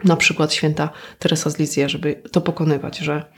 na 0.05 0.17
przykład 0.17 0.53
święta 0.53 0.91
Teresa 1.19 1.51
z 1.51 1.59
Lizie, 1.59 1.89
żeby 1.89 2.23
to 2.33 2.41
pokonywać, 2.41 2.99
że 2.99 3.33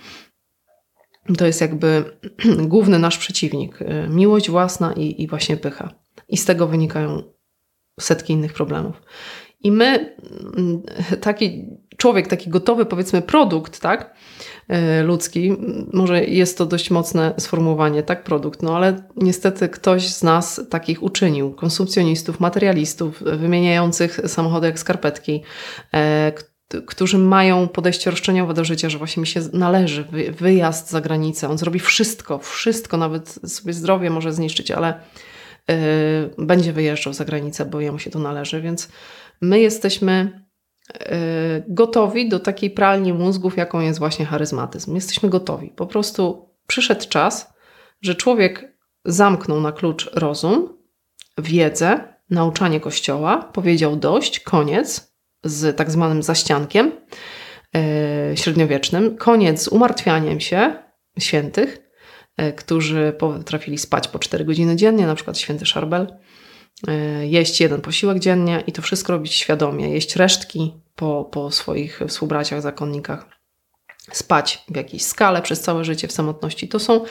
to 1.38 1.46
jest 1.46 1.60
jakby 1.60 2.18
główny 2.72 2.98
nasz 2.98 3.18
przeciwnik. 3.18 3.82
E, 3.82 4.08
miłość 4.08 4.50
własna 4.50 4.92
i, 4.92 5.22
i 5.22 5.28
właśnie 5.28 5.56
pycha. 5.56 5.94
I 6.28 6.36
z 6.36 6.44
tego 6.44 6.66
wynikają 6.66 7.22
setki 8.00 8.32
innych 8.32 8.52
problemów. 8.52 9.02
I 9.62 9.72
my, 9.72 10.14
mm, 10.56 10.82
taki 11.20 11.64
człowiek, 11.96 12.28
taki 12.28 12.50
gotowy, 12.50 12.86
powiedzmy, 12.86 13.22
produkt, 13.22 13.80
tak, 13.80 14.14
e, 14.68 15.02
ludzki, 15.02 15.56
może 15.92 16.24
jest 16.24 16.58
to 16.58 16.66
dość 16.66 16.90
mocne 16.90 17.34
sformułowanie, 17.38 18.02
tak, 18.02 18.24
produkt, 18.24 18.62
no 18.62 18.76
ale 18.76 19.02
niestety 19.16 19.68
ktoś 19.68 20.08
z 20.08 20.22
nas 20.22 20.60
takich 20.70 21.02
uczynił, 21.02 21.52
konsumpcjonistów, 21.52 22.40
materialistów, 22.40 23.22
wymieniających 23.22 24.20
samochody 24.26 24.66
jak 24.66 24.78
skarpetki, 24.78 25.42
e, 25.94 26.32
którzy 26.86 27.18
mają 27.18 27.68
podejście 27.68 28.10
roszczeniowe 28.10 28.54
do 28.54 28.64
życia, 28.64 28.90
że 28.90 28.98
właśnie 28.98 29.20
mi 29.20 29.26
się 29.26 29.40
należy 29.52 30.04
wyjazd 30.38 30.90
za 30.90 31.00
granicę. 31.00 31.48
On 31.48 31.58
zrobi 31.58 31.78
wszystko, 31.78 32.38
wszystko, 32.38 32.96
nawet 32.96 33.28
sobie 33.28 33.72
zdrowie 33.72 34.10
może 34.10 34.32
zniszczyć, 34.32 34.70
ale 34.70 34.94
będzie 36.38 36.72
wyjeżdżał 36.72 37.12
za 37.12 37.24
granicę, 37.24 37.64
bo 37.64 37.80
jemu 37.80 37.98
się 37.98 38.10
to 38.10 38.18
należy, 38.18 38.60
więc 38.60 38.88
my 39.42 39.60
jesteśmy 39.60 40.42
e, 40.94 41.62
gotowi 41.68 42.28
do 42.28 42.40
takiej 42.40 42.70
pralni 42.70 43.12
mózgów, 43.12 43.56
jaką 43.56 43.80
jest 43.80 43.98
właśnie 43.98 44.26
charyzmatyzm. 44.26 44.94
Jesteśmy 44.94 45.28
gotowi. 45.28 45.72
Po 45.76 45.86
prostu 45.86 46.48
przyszedł 46.66 47.08
czas, 47.08 47.54
że 48.00 48.14
człowiek 48.14 48.76
zamknął 49.04 49.60
na 49.60 49.72
klucz 49.72 50.10
rozum, 50.14 50.78
wiedzę, 51.38 52.14
nauczanie 52.30 52.80
Kościoła, 52.80 53.50
powiedział 53.52 53.96
dość, 53.96 54.40
koniec 54.40 55.12
z 55.44 55.76
tak 55.76 55.90
zwanym 55.90 56.22
zaściankiem 56.22 56.92
yy, 57.74 57.80
średniowiecznym, 58.36 59.16
koniec 59.16 59.62
z 59.62 59.68
umartwianiem 59.68 60.40
się 60.40 60.74
świętych, 61.18 61.90
yy, 62.38 62.52
którzy 62.52 63.12
potrafili 63.18 63.78
spać 63.78 64.08
po 64.08 64.18
4 64.18 64.44
godziny 64.44 64.76
dziennie, 64.76 65.06
na 65.06 65.14
przykład 65.14 65.38
święty 65.38 65.66
Szarbel 65.66 66.06
E, 66.06 66.16
jeść 67.22 67.60
jeden 67.60 67.80
posiłek 67.80 68.18
dziennie 68.18 68.64
i 68.66 68.72
to 68.72 68.82
wszystko 68.82 69.12
robić 69.12 69.34
świadomie, 69.34 69.90
jeść 69.90 70.16
resztki 70.16 70.74
po, 70.96 71.24
po 71.24 71.50
swoich 71.50 72.00
współbraciach, 72.08 72.62
zakonnikach, 72.62 73.26
spać 74.12 74.64
w 74.68 74.76
jakiejś 74.76 75.02
skale 75.02 75.42
przez 75.42 75.60
całe 75.60 75.84
życie 75.84 76.08
w 76.08 76.12
samotności. 76.12 76.68
To 76.68 76.78
są 76.78 77.04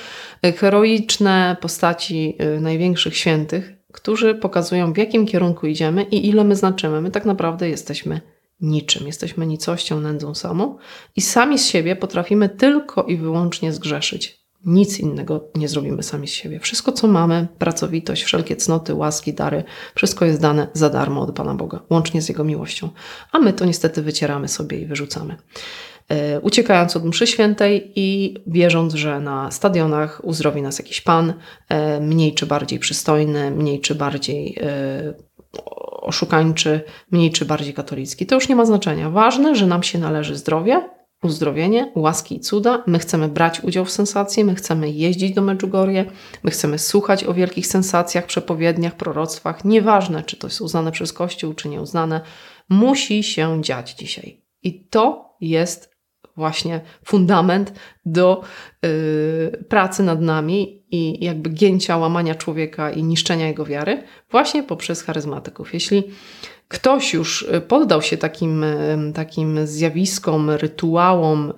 e, 0.43 0.51
heroiczne 0.51 1.57
postaci 1.61 2.35
e, 2.37 2.59
największych 2.59 3.17
świętych, 3.17 3.73
którzy 3.91 4.35
pokazują, 4.35 4.93
w 4.93 4.97
jakim 4.97 5.25
kierunku 5.25 5.67
idziemy 5.67 6.03
i 6.03 6.27
ile 6.27 6.43
my 6.43 6.55
znaczymy. 6.55 7.01
My 7.01 7.11
tak 7.11 7.25
naprawdę 7.25 7.69
jesteśmy 7.69 8.21
niczym, 8.61 9.07
jesteśmy 9.07 9.47
nicością, 9.47 9.99
nędzą 9.99 10.35
samą 10.35 10.77
i 11.15 11.21
sami 11.21 11.59
z 11.59 11.67
siebie 11.67 11.95
potrafimy 11.95 12.49
tylko 12.49 13.03
i 13.03 13.17
wyłącznie 13.17 13.73
zgrzeszyć. 13.73 14.40
Nic 14.65 14.99
innego 14.99 15.49
nie 15.55 15.67
zrobimy 15.67 16.03
sami 16.03 16.27
z 16.27 16.31
siebie. 16.31 16.59
Wszystko, 16.59 16.91
co 16.91 17.07
mamy, 17.07 17.47
pracowitość, 17.57 18.23
wszelkie 18.23 18.55
cnoty, 18.55 18.95
łaski, 18.95 19.33
dary, 19.33 19.63
wszystko 19.95 20.25
jest 20.25 20.41
dane 20.41 20.67
za 20.73 20.89
darmo 20.89 21.21
od 21.21 21.35
Pana 21.35 21.55
Boga, 21.55 21.79
łącznie 21.89 22.21
z 22.21 22.29
Jego 22.29 22.43
miłością. 22.43 22.89
A 23.31 23.39
my 23.39 23.53
to 23.53 23.65
niestety 23.65 24.01
wycieramy 24.01 24.47
sobie 24.47 24.79
i 24.79 24.85
wyrzucamy. 24.85 25.37
E, 26.09 26.39
uciekając 26.39 26.95
od 26.95 27.05
mszy 27.05 27.27
świętej 27.27 27.91
i 27.95 28.37
wierząc, 28.47 28.93
że 28.93 29.19
na 29.19 29.51
stadionach 29.51 30.21
uzdrowi 30.23 30.61
nas 30.61 30.79
jakiś 30.79 31.01
Pan, 31.01 31.33
e, 31.69 31.99
mniej 31.99 32.33
czy 32.33 32.45
bardziej 32.45 32.79
przystojny, 32.79 33.51
mniej 33.51 33.81
czy 33.81 33.95
bardziej 33.95 34.57
e, 34.61 35.13
oszukańczy, 36.01 36.81
mniej 37.11 37.31
czy 37.31 37.45
bardziej 37.45 37.73
katolicki. 37.73 38.25
To 38.25 38.35
już 38.35 38.49
nie 38.49 38.55
ma 38.55 38.65
znaczenia. 38.65 39.09
Ważne, 39.09 39.55
że 39.55 39.67
nam 39.67 39.83
się 39.83 39.99
należy 39.99 40.35
zdrowie, 40.35 40.89
uzdrowienie, 41.23 41.91
łaski 41.95 42.35
i 42.35 42.39
cuda. 42.39 42.83
My 42.87 42.99
chcemy 42.99 43.27
brać 43.27 43.63
udział 43.63 43.85
w 43.85 43.91
sensacji, 43.91 44.45
my 44.45 44.55
chcemy 44.55 44.89
jeździć 44.89 45.33
do 45.33 45.41
Medjugorje, 45.41 46.05
my 46.43 46.51
chcemy 46.51 46.79
słuchać 46.79 47.23
o 47.23 47.33
wielkich 47.33 47.67
sensacjach, 47.67 48.25
przepowiedniach, 48.25 48.95
proroctwach. 48.95 49.65
Nieważne, 49.65 50.23
czy 50.23 50.37
to 50.37 50.47
jest 50.47 50.61
uznane 50.61 50.91
przez 50.91 51.13
Kościół, 51.13 51.53
czy 51.53 51.69
nieuznane, 51.69 52.21
musi 52.69 53.23
się 53.23 53.61
dziać 53.61 53.93
dzisiaj. 53.93 54.41
I 54.63 54.87
to 54.87 55.35
jest 55.41 55.91
właśnie 56.35 56.81
fundament 57.05 57.73
do 58.05 58.41
yy, 58.83 59.63
pracy 59.69 60.03
nad 60.03 60.21
nami 60.21 60.83
i 60.91 61.25
jakby 61.25 61.49
gięcia, 61.49 61.97
łamania 61.97 62.35
człowieka 62.35 62.91
i 62.91 63.03
niszczenia 63.03 63.47
jego 63.47 63.65
wiary, 63.65 64.03
właśnie 64.31 64.63
poprzez 64.63 65.03
charyzmatyków. 65.03 65.73
Jeśli 65.73 66.03
ktoś 66.71 67.13
już 67.13 67.47
poddał 67.67 68.01
się 68.01 68.17
takim, 68.17 68.65
takim 69.13 69.67
zjawiskom, 69.67 70.49
rytuałom, 70.49 71.53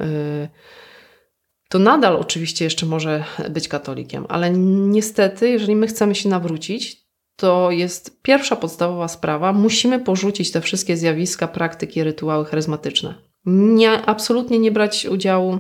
to 1.69 1.79
nadal 1.79 2.15
oczywiście 2.15 2.65
jeszcze 2.65 2.85
może 2.85 3.23
być 3.49 3.67
katolikiem, 3.67 4.25
ale 4.29 4.51
niestety, 4.51 5.49
jeżeli 5.49 5.75
my 5.75 5.87
chcemy 5.87 6.15
się 6.15 6.29
nawrócić, 6.29 7.03
to 7.35 7.71
jest 7.71 8.21
pierwsza 8.21 8.55
podstawowa 8.55 9.07
sprawa. 9.07 9.53
Musimy 9.53 9.99
porzucić 9.99 10.51
te 10.51 10.61
wszystkie 10.61 10.97
zjawiska, 10.97 11.47
praktyki, 11.47 12.03
rytuały 12.03 12.45
charyzmatyczne. 12.45 13.15
Nie, 13.45 13.91
absolutnie 13.91 14.59
nie 14.59 14.71
brać 14.71 15.05
udziału, 15.05 15.59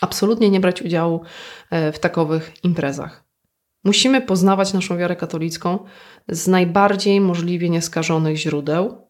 absolutnie 0.00 0.50
nie 0.50 0.60
brać 0.60 0.82
udziału 0.82 1.20
e, 1.70 1.92
w 1.92 1.98
takowych 1.98 2.52
imprezach. 2.62 3.24
Musimy 3.84 4.20
poznawać 4.20 4.72
naszą 4.72 4.96
wiarę 4.98 5.16
katolicką 5.16 5.78
z 6.28 6.48
najbardziej 6.48 7.20
możliwie 7.20 7.70
nieskażonych 7.70 8.36
źródeł, 8.36 9.08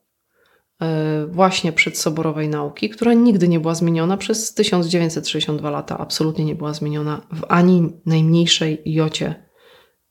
e, 0.83 1.27
właśnie 1.27 1.73
przedsoborowej 1.73 2.49
nauki, 2.49 2.91
która 2.91 3.13
nigdy 3.13 3.49
nie 3.49 3.61
była 3.61 3.75
zmieniona 3.75 4.17
przez 4.17 4.55
1962 4.55 5.71
lata, 5.71 5.99
absolutnie 5.99 6.45
nie 6.45 6.55
była 6.55 6.75
zmieniona 6.75 7.27
w 7.33 7.45
ani 7.49 7.93
najmniejszej 8.07 8.83
jocie 8.85 9.47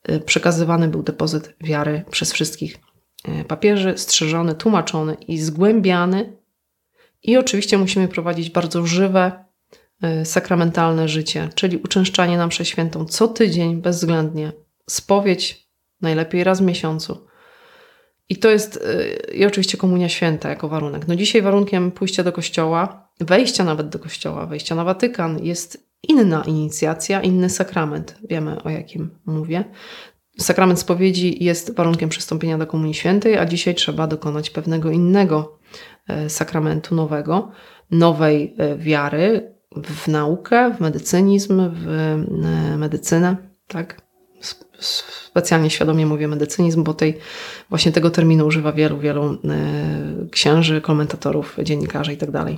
Y, 0.09 0.19
przekazywany 0.19 0.88
był 0.88 1.03
depozyt 1.03 1.55
wiary 1.62 2.03
przez 2.12 2.33
wszystkich 2.33 2.77
y, 3.41 3.43
papieży, 3.43 3.93
strzeżony, 3.97 4.55
tłumaczony 4.55 5.13
i 5.13 5.38
zgłębiany. 5.38 6.38
I 7.24 7.38
oczywiście 7.38 7.77
musimy 7.77 8.07
prowadzić 8.07 8.50
bardzo 8.50 8.85
żywe, 8.85 9.45
sakramentalne 10.24 11.07
życie, 11.07 11.50
czyli 11.55 11.77
uczęszczanie 11.77 12.38
na 12.38 12.47
mszę 12.47 12.65
świętą 12.65 13.05
co 13.05 13.27
tydzień, 13.27 13.81
bezwzględnie, 13.81 14.51
spowiedź 14.89 15.64
najlepiej 16.01 16.43
raz 16.43 16.59
w 16.59 16.63
miesiącu. 16.63 17.27
I 18.29 18.37
to 18.37 18.49
jest, 18.49 18.87
i 19.33 19.45
oczywiście 19.45 19.77
komunia 19.77 20.09
święta 20.09 20.49
jako 20.49 20.69
warunek. 20.69 21.07
No 21.07 21.15
dzisiaj 21.15 21.41
warunkiem 21.41 21.91
pójścia 21.91 22.23
do 22.23 22.31
kościoła, 22.31 23.09
wejścia 23.19 23.63
nawet 23.63 23.89
do 23.89 23.99
kościoła, 23.99 24.45
wejścia 24.45 24.75
na 24.75 24.83
Watykan 24.83 25.43
jest 25.43 25.87
inna 26.03 26.43
inicjacja, 26.47 27.21
inny 27.21 27.49
sakrament. 27.49 28.17
Wiemy 28.29 28.63
o 28.63 28.69
jakim 28.69 29.09
mówię. 29.25 29.63
Sakrament 30.39 30.79
spowiedzi 30.79 31.43
jest 31.43 31.75
warunkiem 31.75 32.09
przystąpienia 32.09 32.57
do 32.57 32.67
Komunii 32.67 32.93
Świętej, 32.93 33.37
a 33.37 33.45
dzisiaj 33.45 33.75
trzeba 33.75 34.07
dokonać 34.07 34.49
pewnego 34.49 34.91
innego 34.91 35.59
e, 36.07 36.29
sakramentu 36.29 36.95
nowego, 36.95 37.51
nowej 37.91 38.55
e, 38.57 38.77
wiary 38.77 39.55
w 39.83 40.07
naukę, 40.07 40.73
w 40.73 40.79
medycynizm, 40.79 41.69
w 41.73 41.89
e, 41.89 42.77
medycynę, 42.77 43.35
tak? 43.67 44.04
Specjalnie 44.79 45.70
świadomie 45.70 46.05
mówię 46.05 46.27
medycynizm, 46.27 46.84
bo 46.84 46.94
tej, 46.94 47.17
właśnie 47.70 47.91
tego 47.91 48.10
terminu 48.10 48.46
używa 48.46 48.72
wielu, 48.72 48.98
wielu 48.98 49.38
księży, 50.32 50.82
komentatorów, 50.82 51.58
dziennikarzy 51.63 52.12
itd. 52.12 52.32
Tak 52.32 52.58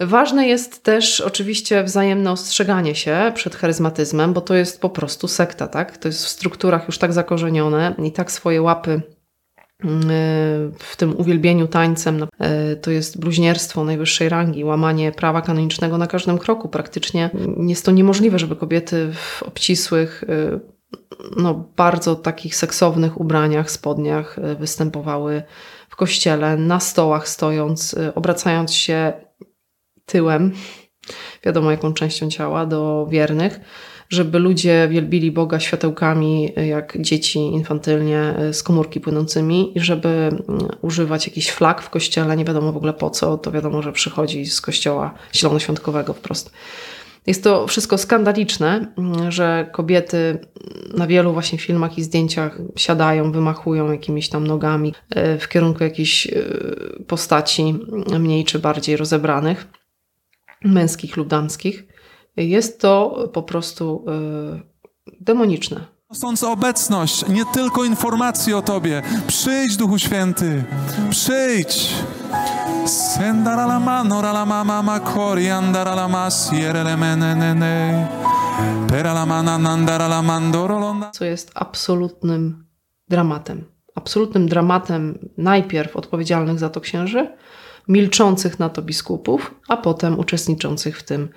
Ważne 0.00 0.48
jest 0.48 0.82
też 0.82 1.20
oczywiście 1.20 1.84
wzajemne 1.84 2.32
ostrzeganie 2.32 2.94
się 2.94 3.32
przed 3.34 3.54
charyzmatyzmem, 3.54 4.32
bo 4.32 4.40
to 4.40 4.54
jest 4.54 4.80
po 4.80 4.90
prostu 4.90 5.28
sekta, 5.28 5.66
tak? 5.66 5.98
To 5.98 6.08
jest 6.08 6.24
w 6.24 6.28
strukturach 6.28 6.86
już 6.86 6.98
tak 6.98 7.12
zakorzenione 7.12 7.94
i 8.04 8.12
tak 8.12 8.32
swoje 8.32 8.62
łapy 8.62 9.02
mm, 9.84 10.02
w 10.78 10.96
tym 10.96 11.20
uwielbieniu 11.20 11.68
tańcem 11.68 12.18
no, 12.18 12.28
e, 12.38 12.76
to 12.76 12.90
jest 12.90 13.20
bluźnierstwo 13.20 13.84
najwyższej 13.84 14.28
rangi, 14.28 14.64
łamanie 14.64 15.12
prawa 15.12 15.42
kanonicznego 15.42 15.98
na 15.98 16.06
każdym 16.06 16.38
kroku. 16.38 16.68
Praktycznie 16.68 17.30
jest 17.58 17.84
to 17.84 17.90
niemożliwe, 17.90 18.38
żeby 18.38 18.56
kobiety 18.56 19.12
w 19.12 19.42
obcisłych, 19.42 20.24
e, 20.28 20.60
no, 21.36 21.70
bardzo 21.76 22.16
takich 22.16 22.56
seksownych 22.56 23.20
ubraniach, 23.20 23.70
spodniach 23.70 24.38
e, 24.38 24.54
występowały 24.54 25.42
w 25.88 25.96
kościele, 25.96 26.56
na 26.56 26.80
stołach 26.80 27.28
stojąc, 27.28 27.96
obracając 28.14 28.74
się 28.74 29.12
tyłem, 30.06 30.52
wiadomo 31.44 31.70
jaką 31.70 31.94
częścią 31.94 32.30
ciała, 32.30 32.66
do 32.66 33.06
wiernych, 33.10 33.60
żeby 34.08 34.38
ludzie 34.38 34.88
wielbili 34.90 35.32
Boga 35.32 35.60
światełkami, 35.60 36.52
jak 36.66 37.00
dzieci 37.00 37.38
infantylnie, 37.38 38.34
z 38.52 38.62
komórki 38.62 39.00
płynącymi 39.00 39.78
i 39.78 39.80
żeby 39.80 40.08
mm, 40.08 40.40
używać 40.82 41.26
jakichś 41.26 41.50
flag 41.50 41.82
w 41.82 41.90
kościele, 41.90 42.36
nie 42.36 42.44
wiadomo 42.44 42.72
w 42.72 42.76
ogóle 42.76 42.92
po 42.92 43.10
co, 43.10 43.38
to 43.38 43.52
wiadomo, 43.52 43.82
że 43.82 43.92
przychodzi 43.92 44.46
z 44.46 44.60
kościoła 44.60 45.14
zielonoświątkowego 45.34 46.12
wprost. 46.12 46.50
Jest 47.26 47.44
to 47.44 47.66
wszystko 47.66 47.98
skandaliczne, 47.98 48.92
mm, 48.98 49.30
że 49.32 49.68
kobiety 49.72 50.38
na 50.96 51.06
wielu 51.06 51.32
właśnie 51.32 51.58
filmach 51.58 51.98
i 51.98 52.02
zdjęciach 52.02 52.58
siadają, 52.76 53.32
wymachują 53.32 53.92
jakimiś 53.92 54.28
tam 54.28 54.46
nogami 54.46 54.94
e, 55.10 55.38
w 55.38 55.48
kierunku 55.48 55.84
jakichś 55.84 56.26
e, 56.26 56.32
postaci 57.06 57.74
mniej 58.18 58.44
czy 58.44 58.58
bardziej 58.58 58.96
rozebranych 58.96 59.66
męskich 60.64 61.16
lub 61.16 61.28
damskich, 61.28 61.84
jest 62.36 62.80
to 62.80 63.24
po 63.32 63.42
prostu 63.42 64.04
y, 64.08 65.14
demoniczne. 65.20 65.93
Prosząc 66.08 66.44
obecność, 66.44 67.28
nie 67.28 67.44
tylko 67.44 67.84
informacje 67.84 68.56
o 68.56 68.62
Tobie. 68.62 69.02
Przyjdź, 69.26 69.76
Duchu 69.76 69.98
Święty, 69.98 70.64
przyjdź. 71.10 71.94
Co 81.12 81.24
jest 81.24 81.50
absolutnym 81.54 82.66
dramatem. 83.08 83.64
Absolutnym 83.94 84.48
dramatem 84.48 85.28
najpierw 85.38 85.96
odpowiedzialnych 85.96 86.58
za 86.58 86.70
to 86.70 86.80
księży, 86.80 87.36
milczących 87.88 88.58
na 88.58 88.68
to 88.68 88.82
biskupów, 88.82 89.54
a 89.68 89.76
potem 89.76 90.18
uczestniczących 90.18 90.98
w 90.98 91.02
tym 91.02 91.28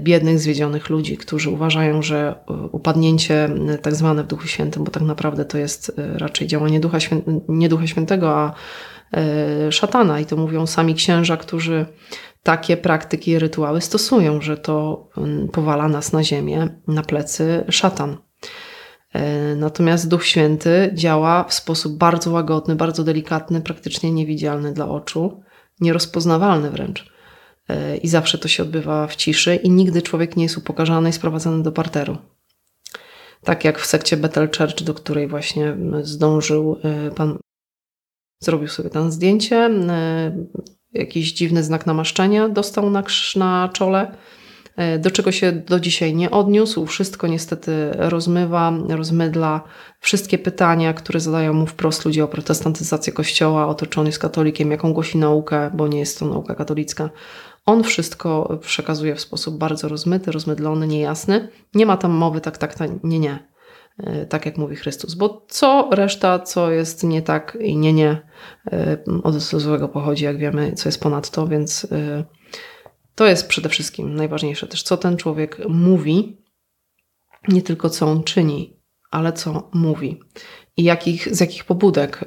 biednych, 0.00 0.38
zwiedzionych 0.38 0.90
ludzi, 0.90 1.16
którzy 1.16 1.50
uważają, 1.50 2.02
że 2.02 2.34
e, 2.48 2.52
upadnięcie 2.52 3.44
e, 3.44 3.78
tak 3.78 3.94
zwane 3.94 4.24
w 4.24 4.26
Duchu 4.26 4.46
Świętym, 4.46 4.84
bo 4.84 4.90
tak 4.90 5.02
naprawdę 5.02 5.44
to 5.44 5.58
jest 5.58 5.92
raczej 5.96 6.46
działanie 6.46 6.80
Ducha 6.80 7.00
Świę... 7.00 7.22
nie 7.48 7.68
Ducha 7.68 7.86
Świętego, 7.86 8.36
a 8.36 8.52
szatana 9.70 10.20
i 10.20 10.26
to 10.26 10.36
mówią 10.36 10.66
sami 10.66 10.94
księża, 10.94 11.36
którzy 11.36 11.86
takie 12.42 12.76
praktyki 12.76 13.30
i 13.30 13.38
rytuały 13.38 13.80
stosują, 13.80 14.40
że 14.40 14.56
to 14.56 15.08
powala 15.52 15.88
nas 15.88 16.12
na 16.12 16.24
ziemię, 16.24 16.68
na 16.88 17.02
plecy 17.02 17.64
szatan. 17.68 18.16
Natomiast 19.56 20.08
Duch 20.08 20.24
Święty 20.26 20.90
działa 20.94 21.44
w 21.44 21.54
sposób 21.54 21.98
bardzo 21.98 22.30
łagodny, 22.30 22.76
bardzo 22.76 23.04
delikatny, 23.04 23.60
praktycznie 23.60 24.12
niewidzialny 24.12 24.72
dla 24.72 24.88
oczu 24.88 25.42
nierozpoznawalny 25.80 26.70
wręcz. 26.70 27.12
E, 27.70 27.96
I 27.96 28.08
zawsze 28.08 28.38
to 28.38 28.48
się 28.48 28.62
odbywa 28.62 29.06
w 29.06 29.16
ciszy, 29.16 29.54
i 29.54 29.70
nigdy 29.70 30.02
człowiek 30.02 30.36
nie 30.36 30.42
jest 30.42 30.58
upokarzany 30.58 31.08
i 31.08 31.12
sprowadzany 31.12 31.62
do 31.62 31.72
parteru. 31.72 32.18
Tak 33.44 33.64
jak 33.64 33.78
w 33.78 33.86
sekcie 33.86 34.16
Bethel 34.16 34.48
Church, 34.58 34.82
do 34.82 34.94
której 34.94 35.28
właśnie 35.28 35.76
zdążył 36.02 36.76
e, 36.82 37.10
pan, 37.10 37.38
zrobił 38.40 38.68
sobie 38.68 38.90
tam 38.90 39.12
zdjęcie, 39.12 39.56
e, 39.56 40.46
jakiś 40.92 41.32
dziwny 41.32 41.62
znak 41.62 41.86
namaszczenia 41.86 42.48
dostał 42.48 42.90
na, 42.90 43.02
na 43.36 43.70
czole 43.72 44.14
do 44.98 45.10
czego 45.10 45.32
się 45.32 45.52
do 45.52 45.80
dzisiaj 45.80 46.14
nie 46.14 46.30
odniósł. 46.30 46.86
Wszystko 46.86 47.26
niestety 47.26 47.90
rozmywa, 47.92 48.72
rozmydla. 48.88 49.62
Wszystkie 50.00 50.38
pytania, 50.38 50.94
które 50.94 51.20
zadają 51.20 51.52
mu 51.52 51.66
wprost 51.66 52.04
ludzie 52.04 52.24
o 52.24 52.28
protestantyzację 52.28 53.12
kościoła, 53.12 53.66
o 53.66 53.74
to, 53.74 53.86
czy 53.86 54.00
on 54.00 54.06
jest 54.06 54.18
katolikiem, 54.18 54.70
jaką 54.70 54.92
głosi 54.92 55.18
naukę, 55.18 55.70
bo 55.74 55.88
nie 55.88 55.98
jest 55.98 56.18
to 56.18 56.26
nauka 56.26 56.54
katolicka. 56.54 57.10
On 57.70 57.84
wszystko 57.84 58.58
przekazuje 58.62 59.14
w 59.14 59.20
sposób 59.20 59.58
bardzo 59.58 59.88
rozmyty, 59.88 60.32
rozmydlony, 60.32 60.86
niejasny. 60.86 61.48
Nie 61.74 61.86
ma 61.86 61.96
tam 61.96 62.12
mowy 62.12 62.40
tak, 62.40 62.58
tak, 62.58 62.74
tak 62.74 62.90
nie, 63.04 63.18
nie. 63.18 63.48
E, 63.98 64.26
tak 64.26 64.46
jak 64.46 64.58
mówi 64.58 64.76
Chrystus. 64.76 65.14
Bo 65.14 65.46
co 65.48 65.88
reszta, 65.92 66.38
co 66.38 66.70
jest 66.70 67.04
nie 67.04 67.22
tak 67.22 67.58
i 67.60 67.76
nie, 67.76 67.92
nie, 67.92 68.28
e, 68.72 69.04
od 69.22 69.34
złego 69.34 69.88
pochodzi, 69.88 70.24
jak 70.24 70.38
wiemy, 70.38 70.72
co 70.72 70.88
jest 70.88 71.00
ponadto, 71.00 71.46
więc 71.46 71.86
to 73.14 73.26
jest 73.26 73.48
przede 73.48 73.68
wszystkim 73.68 74.14
najważniejsze 74.14 74.66
też, 74.66 74.82
co 74.82 74.96
ten 74.96 75.16
człowiek 75.16 75.58
mówi, 75.68 76.44
nie 77.48 77.62
tylko 77.62 77.90
co 77.90 78.06
on 78.06 78.22
czyni, 78.22 78.80
ale 79.10 79.32
co 79.32 79.70
mówi 79.74 80.20
i 80.76 80.84
jakich, 80.84 81.34
z 81.34 81.40
jakich 81.40 81.64
pobudek 81.64 82.24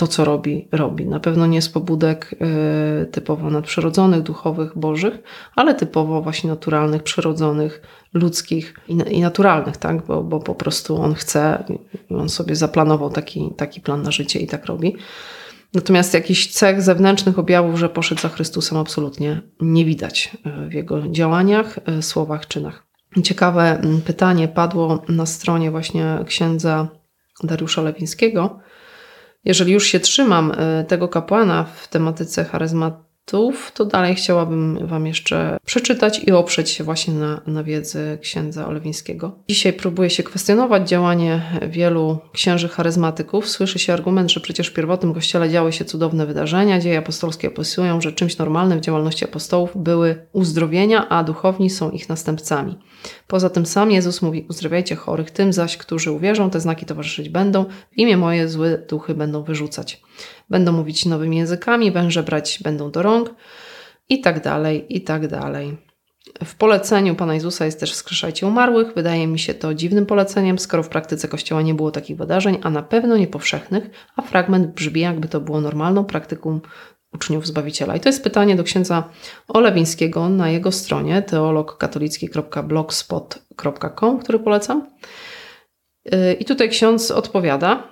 to, 0.00 0.06
co 0.06 0.24
robi, 0.24 0.68
robi. 0.72 1.06
Na 1.06 1.20
pewno 1.20 1.46
nie 1.46 1.62
z 1.62 1.68
pobudek 1.68 2.34
y, 3.02 3.06
typowo 3.06 3.50
nadprzyrodzonych, 3.50 4.22
duchowych, 4.22 4.78
bożych, 4.78 5.18
ale 5.56 5.74
typowo 5.74 6.22
właśnie 6.22 6.50
naturalnych, 6.50 7.02
przyrodzonych, 7.02 7.82
ludzkich 8.14 8.74
i, 8.88 9.20
naturalnych, 9.20 9.76
tak? 9.76 10.06
Bo, 10.06 10.22
bo 10.22 10.40
po 10.40 10.54
prostu 10.54 11.02
on 11.02 11.14
chce, 11.14 11.64
on 12.10 12.28
sobie 12.28 12.56
zaplanował 12.56 13.10
taki, 13.10 13.50
taki 13.56 13.80
plan 13.80 14.02
na 14.02 14.10
życie 14.10 14.38
i 14.38 14.46
tak 14.46 14.66
robi. 14.66 14.96
Natomiast 15.74 16.14
jakichś 16.14 16.46
cech 16.46 16.82
zewnętrznych 16.82 17.38
objawów, 17.38 17.78
że 17.78 17.88
poszedł 17.88 18.20
za 18.20 18.28
Chrystusem, 18.28 18.78
absolutnie 18.78 19.42
nie 19.60 19.84
widać 19.84 20.36
e, 20.44 20.68
w 20.68 20.72
jego 20.72 21.08
działaniach, 21.08 21.78
e, 21.86 22.02
słowach, 22.02 22.46
czynach. 22.46 22.86
Ciekawe 23.22 23.80
pytanie 24.06 24.48
padło 24.48 25.02
na 25.08 25.26
stronie 25.26 25.70
właśnie 25.70 26.18
księdza 26.26 26.88
Dariusza 27.42 27.82
Lewińskiego. 27.82 28.60
Jeżeli 29.44 29.72
już 29.72 29.86
się 29.86 30.00
trzymam 30.00 30.50
y, 30.50 30.84
tego 30.84 31.08
kapłana 31.08 31.64
w 31.64 31.88
tematyce 31.88 32.44
to 33.74 33.84
dalej 33.84 34.14
chciałabym 34.14 34.86
Wam 34.86 35.06
jeszcze 35.06 35.58
przeczytać 35.64 36.24
i 36.26 36.32
oprzeć 36.32 36.70
się 36.70 36.84
właśnie 36.84 37.14
na, 37.14 37.40
na 37.46 37.64
wiedzy 37.64 38.18
księdza 38.22 38.66
Olewińskiego. 38.66 39.32
Dzisiaj 39.48 39.72
próbuję 39.72 40.10
się 40.10 40.22
kwestionować 40.22 40.88
działanie 40.88 41.42
wielu 41.68 42.18
księży 42.32 42.68
charyzmatyków. 42.68 43.48
Słyszy 43.48 43.78
się 43.78 43.92
argument, 43.92 44.32
że 44.32 44.40
przecież 44.40 44.68
w 44.68 44.74
pierwotnym 44.74 45.14
kościele 45.14 45.50
działy 45.50 45.72
się 45.72 45.84
cudowne 45.84 46.26
wydarzenia. 46.26 46.80
Dzieje 46.80 46.98
apostolskie 46.98 47.48
opisują, 47.48 48.00
że 48.00 48.12
czymś 48.12 48.38
normalnym 48.38 48.78
w 48.78 48.82
działalności 48.82 49.24
apostołów 49.24 49.70
były 49.76 50.26
uzdrowienia, 50.32 51.08
a 51.08 51.24
duchowni 51.24 51.70
są 51.70 51.90
ich 51.90 52.08
następcami. 52.08 52.78
Poza 53.26 53.50
tym 53.50 53.66
sam 53.66 53.90
Jezus 53.90 54.22
mówi: 54.22 54.46
Uzdrawiajcie 54.48 54.96
chorych, 54.96 55.30
tym 55.30 55.52
zaś, 55.52 55.76
którzy 55.76 56.10
uwierzą, 56.10 56.50
te 56.50 56.60
znaki 56.60 56.86
towarzyszyć 56.86 57.28
będą, 57.28 57.64
w 57.64 57.98
imię 57.98 58.16
moje 58.16 58.48
złe 58.48 58.78
duchy 58.78 59.14
będą 59.14 59.42
wyrzucać. 59.42 60.02
Będą 60.50 60.72
mówić 60.72 61.06
nowymi 61.06 61.36
językami, 61.36 61.92
węże 61.92 62.22
brać 62.22 62.58
będą 62.62 62.90
do 62.90 63.02
rąk 63.02 63.34
i 64.08 64.20
tak 64.20 64.42
dalej, 64.42 64.96
i 64.96 65.00
tak 65.00 65.28
dalej. 65.28 65.90
W 66.44 66.54
poleceniu 66.54 67.14
Pana 67.14 67.34
Jezusa 67.34 67.64
jest 67.64 67.80
też 67.80 67.92
wskrzeszajcie 67.92 68.46
umarłych. 68.46 68.94
Wydaje 68.94 69.26
mi 69.26 69.38
się 69.38 69.54
to 69.54 69.74
dziwnym 69.74 70.06
poleceniem, 70.06 70.58
skoro 70.58 70.82
w 70.82 70.88
praktyce 70.88 71.28
Kościoła 71.28 71.62
nie 71.62 71.74
było 71.74 71.90
takich 71.90 72.16
wydarzeń, 72.16 72.58
a 72.62 72.70
na 72.70 72.82
pewno 72.82 73.16
nie 73.16 73.26
powszechnych, 73.26 73.90
a 74.16 74.22
fragment 74.22 74.74
brzmi 74.74 75.00
jakby 75.00 75.28
to 75.28 75.40
było 75.40 75.60
normalną 75.60 76.04
praktyką 76.04 76.60
uczniów 77.12 77.46
Zbawiciela. 77.46 77.96
I 77.96 78.00
to 78.00 78.08
jest 78.08 78.24
pytanie 78.24 78.56
do 78.56 78.64
księdza 78.64 79.08
Olewińskiego 79.48 80.28
na 80.28 80.50
jego 80.50 80.72
stronie 80.72 81.22
teologkatolicki.blogspot.com, 81.22 84.18
który 84.18 84.38
polecam. 84.38 84.86
I 86.38 86.44
tutaj 86.44 86.68
ksiądz 86.68 87.10
odpowiada, 87.10 87.88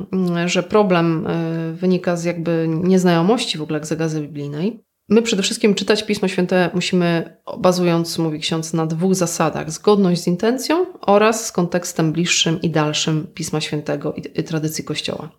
że 0.46 0.62
problem 0.62 1.26
e, 1.26 1.72
wynika 1.72 2.16
z 2.16 2.24
jakby 2.24 2.66
nieznajomości 2.68 3.59
w 3.59 3.62
ogóle 3.62 3.78
egzegazy 3.78 4.20
biblijnej. 4.20 4.81
My 5.09 5.22
przede 5.22 5.42
wszystkim 5.42 5.74
czytać 5.74 6.02
Pismo 6.02 6.28
Święte 6.28 6.70
musimy, 6.74 7.38
bazując, 7.59 8.18
mówi 8.18 8.40
ksiądz, 8.40 8.72
na 8.72 8.87
dwóch 8.87 9.14
zasadach: 9.14 9.70
zgodność 9.70 10.22
z 10.22 10.26
intencją 10.26 10.87
oraz 11.00 11.46
z 11.46 11.52
kontekstem 11.52 12.12
bliższym 12.12 12.62
i 12.62 12.70
dalszym 12.70 13.26
Pisma 13.35 13.61
Świętego 13.61 14.14
i, 14.14 14.40
i 14.40 14.44
tradycji 14.44 14.85
Kościoła. 14.85 15.31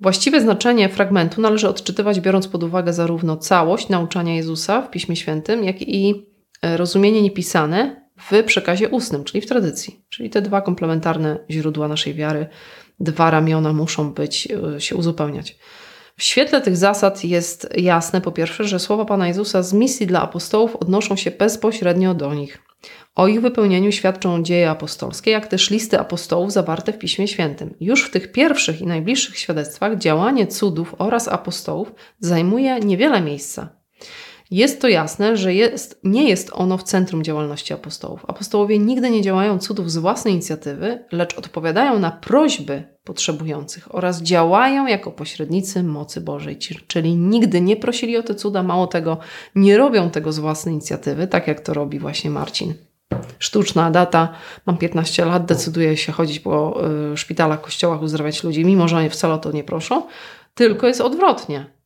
Właściwe 0.00 0.40
znaczenie 0.40 0.88
fragmentu 0.88 1.40
należy 1.40 1.68
odczytywać, 1.68 2.20
biorąc 2.20 2.48
pod 2.48 2.62
uwagę 2.62 2.92
zarówno 2.92 3.36
całość 3.36 3.88
nauczania 3.88 4.34
Jezusa 4.34 4.82
w 4.82 4.90
Piśmie 4.90 5.16
Świętym, 5.16 5.64
jak 5.64 5.82
i 5.82 6.26
e, 6.62 6.76
rozumienie 6.76 7.22
niepisane 7.22 7.99
w 8.30 8.44
przekazie 8.44 8.88
ustnym, 8.88 9.24
czyli 9.24 9.40
w 9.40 9.46
tradycji. 9.46 10.04
Czyli 10.08 10.30
te 10.30 10.42
dwa 10.42 10.60
komplementarne 10.60 11.38
źródła 11.50 11.88
naszej 11.88 12.14
wiary, 12.14 12.46
dwa 13.00 13.30
ramiona 13.30 13.72
muszą 13.72 14.12
być, 14.12 14.48
e, 14.76 14.80
się 14.80 14.96
uzupełniać. 14.96 15.58
W 16.16 16.22
świetle 16.22 16.60
tych 16.60 16.76
zasad 16.76 17.24
jest 17.24 17.68
jasne, 17.76 18.20
po 18.20 18.32
pierwsze, 18.32 18.64
że 18.64 18.78
słowa 18.78 19.04
Pana 19.04 19.28
Jezusa 19.28 19.62
z 19.62 19.72
misji 19.72 20.06
dla 20.06 20.22
apostołów 20.22 20.76
odnoszą 20.76 21.16
się 21.16 21.30
bezpośrednio 21.30 22.14
do 22.14 22.34
nich. 22.34 22.58
O 23.14 23.28
ich 23.28 23.40
wypełnieniu 23.40 23.92
świadczą 23.92 24.42
dzieje 24.42 24.70
apostolskie, 24.70 25.30
jak 25.30 25.46
też 25.46 25.70
listy 25.70 25.98
apostołów 25.98 26.52
zawarte 26.52 26.92
w 26.92 26.98
Piśmie 26.98 27.28
Świętym. 27.28 27.74
Już 27.80 28.04
w 28.04 28.10
tych 28.10 28.32
pierwszych 28.32 28.80
i 28.80 28.86
najbliższych 28.86 29.38
świadectwach 29.38 29.98
działanie 29.98 30.46
cudów 30.46 30.94
oraz 30.98 31.28
apostołów 31.28 31.92
zajmuje 32.20 32.80
niewiele 32.80 33.20
miejsca. 33.20 33.79
Jest 34.50 34.80
to 34.80 34.88
jasne, 34.88 35.36
że 35.36 35.54
jest, 35.54 36.00
nie 36.04 36.28
jest 36.28 36.50
ono 36.52 36.78
w 36.78 36.82
centrum 36.82 37.24
działalności 37.24 37.74
apostołów. 37.74 38.24
Apostołowie 38.28 38.78
nigdy 38.78 39.10
nie 39.10 39.22
działają 39.22 39.58
cudów 39.58 39.90
z 39.90 39.96
własnej 39.96 40.34
inicjatywy, 40.34 41.04
lecz 41.12 41.38
odpowiadają 41.38 41.98
na 41.98 42.10
prośby 42.10 42.82
potrzebujących 43.04 43.94
oraz 43.94 44.22
działają 44.22 44.86
jako 44.86 45.12
pośrednicy 45.12 45.82
mocy 45.82 46.20
Bożej, 46.20 46.58
czyli 46.86 47.16
nigdy 47.16 47.60
nie 47.60 47.76
prosili 47.76 48.16
o 48.16 48.22
te 48.22 48.34
cuda, 48.34 48.62
mało 48.62 48.86
tego, 48.86 49.18
nie 49.54 49.78
robią 49.78 50.10
tego 50.10 50.32
z 50.32 50.38
własnej 50.38 50.74
inicjatywy, 50.74 51.26
tak 51.26 51.46
jak 51.46 51.60
to 51.60 51.74
robi 51.74 51.98
właśnie 51.98 52.30
Marcin. 52.30 52.74
Sztuczna 53.38 53.90
data, 53.90 54.28
mam 54.66 54.78
15 54.78 55.24
lat, 55.24 55.44
decyduję 55.44 55.96
się 55.96 56.12
chodzić 56.12 56.40
po 56.40 56.80
y, 57.12 57.16
szpitalach, 57.16 57.60
kościołach, 57.60 58.02
uzdrawiać 58.02 58.44
ludzi, 58.44 58.64
mimo 58.64 58.88
że 58.88 59.10
wcale 59.10 59.34
o 59.34 59.38
to 59.38 59.52
nie 59.52 59.64
proszą, 59.64 60.02
tylko 60.54 60.86
jest 60.86 61.00
odwrotnie 61.00 61.79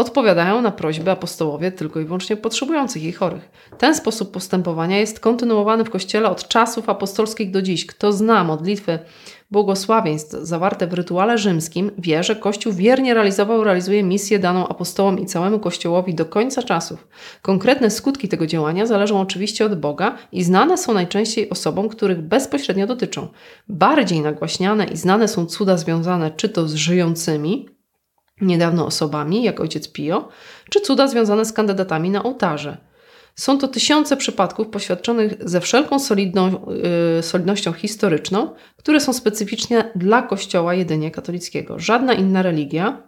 odpowiadają 0.00 0.62
na 0.62 0.70
prośby 0.70 1.10
apostołowie 1.10 1.72
tylko 1.72 2.00
i 2.00 2.04
wyłącznie 2.04 2.36
potrzebujących 2.36 3.02
i 3.02 3.12
chorych. 3.12 3.50
Ten 3.78 3.94
sposób 3.94 4.30
postępowania 4.30 4.98
jest 4.98 5.20
kontynuowany 5.20 5.84
w 5.84 5.90
Kościele 5.90 6.30
od 6.30 6.48
czasów 6.48 6.88
apostolskich 6.88 7.50
do 7.50 7.62
dziś. 7.62 7.86
Kto 7.86 8.12
zna 8.12 8.44
modlitwy 8.44 8.98
błogosławieństw 9.50 10.36
zawarte 10.42 10.86
w 10.86 10.94
rytuale 10.94 11.38
rzymskim, 11.38 11.90
wie, 11.98 12.22
że 12.22 12.36
Kościół 12.36 12.72
wiernie 12.72 13.14
realizował, 13.14 13.64
realizuje 13.64 14.02
misję 14.02 14.38
daną 14.38 14.68
apostołom 14.68 15.18
i 15.18 15.26
całemu 15.26 15.58
Kościołowi 15.58 16.14
do 16.14 16.24
końca 16.24 16.62
czasów. 16.62 17.08
Konkretne 17.42 17.90
skutki 17.90 18.28
tego 18.28 18.46
działania 18.46 18.86
zależą 18.86 19.20
oczywiście 19.20 19.64
od 19.64 19.80
Boga 19.80 20.18
i 20.32 20.44
znane 20.44 20.78
są 20.78 20.94
najczęściej 20.94 21.50
osobom, 21.50 21.88
których 21.88 22.20
bezpośrednio 22.20 22.86
dotyczą. 22.86 23.28
Bardziej 23.68 24.20
nagłaśniane 24.20 24.84
i 24.84 24.96
znane 24.96 25.28
są 25.28 25.46
cuda 25.46 25.76
związane 25.76 26.30
czy 26.30 26.48
to 26.48 26.68
z 26.68 26.74
żyjącymi, 26.74 27.79
niedawno 28.40 28.86
osobami, 28.86 29.42
jak 29.42 29.60
ojciec 29.60 29.88
Pio, 29.88 30.28
czy 30.70 30.80
cuda 30.80 31.08
związane 31.08 31.44
z 31.44 31.52
kandydatami 31.52 32.10
na 32.10 32.22
ołtarze. 32.22 32.76
Są 33.36 33.58
to 33.58 33.68
tysiące 33.68 34.16
przypadków 34.16 34.68
poświadczonych 34.68 35.34
ze 35.40 35.60
wszelką 35.60 35.98
solidną, 35.98 36.66
yy, 37.16 37.22
solidnością 37.22 37.72
historyczną, 37.72 38.54
które 38.76 39.00
są 39.00 39.12
specyficzne 39.12 39.90
dla 39.96 40.22
Kościoła 40.22 40.74
jedynie 40.74 41.10
katolickiego. 41.10 41.78
Żadna 41.78 42.12
inna 42.12 42.42
religia 42.42 43.02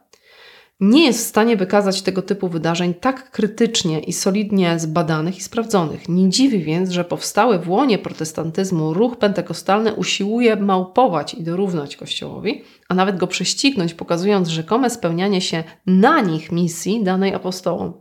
nie 0.82 1.04
jest 1.04 1.24
w 1.24 1.28
stanie 1.28 1.56
wykazać 1.56 2.02
tego 2.02 2.22
typu 2.22 2.48
wydarzeń 2.48 2.94
tak 2.94 3.30
krytycznie 3.30 4.00
i 4.00 4.12
solidnie 4.12 4.78
zbadanych 4.78 5.38
i 5.38 5.40
sprawdzonych. 5.42 6.08
Nie 6.08 6.28
dziwi 6.28 6.58
więc, 6.62 6.90
że 6.90 7.04
powstały 7.04 7.58
w 7.58 7.70
łonie 7.70 7.98
protestantyzmu 7.98 8.94
ruch 8.94 9.16
pentekostalny 9.16 9.94
usiłuje 9.94 10.56
małpować 10.56 11.34
i 11.34 11.42
dorównać 11.42 11.96
Kościołowi, 11.96 12.62
a 12.88 12.94
nawet 12.94 13.16
go 13.16 13.26
prześcignąć, 13.26 13.94
pokazując 13.94 14.48
rzekome 14.48 14.90
spełnianie 14.90 15.40
się 15.40 15.64
na 15.86 16.20
nich 16.20 16.52
misji 16.52 17.04
danej 17.04 17.34
apostołom. 17.34 17.92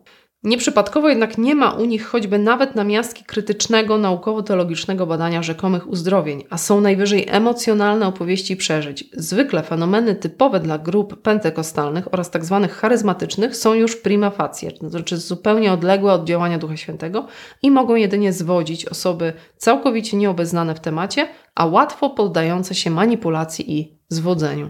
Nieprzypadkowo 0.43 1.09
jednak 1.09 1.37
nie 1.37 1.55
ma 1.55 1.71
u 1.71 1.85
nich 1.85 2.05
choćby 2.05 2.39
nawet 2.39 2.75
namiastki 2.75 3.23
krytycznego, 3.23 3.97
naukowo-teologicznego 3.97 5.07
badania 5.07 5.43
rzekomych 5.43 5.87
uzdrowień, 5.87 6.43
a 6.49 6.57
są 6.57 6.81
najwyżej 6.81 7.25
emocjonalne 7.29 8.07
opowieści 8.07 8.57
przeżyć. 8.57 9.09
Zwykle 9.13 9.63
fenomeny 9.63 10.15
typowe 10.15 10.59
dla 10.59 10.77
grup 10.77 11.21
pentekostalnych 11.21 12.13
oraz 12.13 12.29
tzw. 12.29 12.59
Tak 12.61 12.71
charyzmatycznych 12.71 13.55
są 13.55 13.73
już 13.73 13.95
prima 13.95 14.29
facie, 14.29 14.71
to 14.71 14.89
znaczy 14.89 15.17
zupełnie 15.17 15.73
odległe 15.73 16.13
od 16.13 16.25
działania 16.25 16.57
Ducha 16.57 16.77
Świętego 16.77 17.27
i 17.61 17.71
mogą 17.71 17.95
jedynie 17.95 18.33
zwodzić 18.33 18.85
osoby 18.85 19.33
całkowicie 19.57 20.17
nieobeznane 20.17 20.75
w 20.75 20.79
temacie, 20.79 21.27
a 21.55 21.65
łatwo 21.65 22.09
poddające 22.09 22.75
się 22.75 22.89
manipulacji 22.89 23.79
i 23.79 23.97
zwodzeniu. 24.09 24.69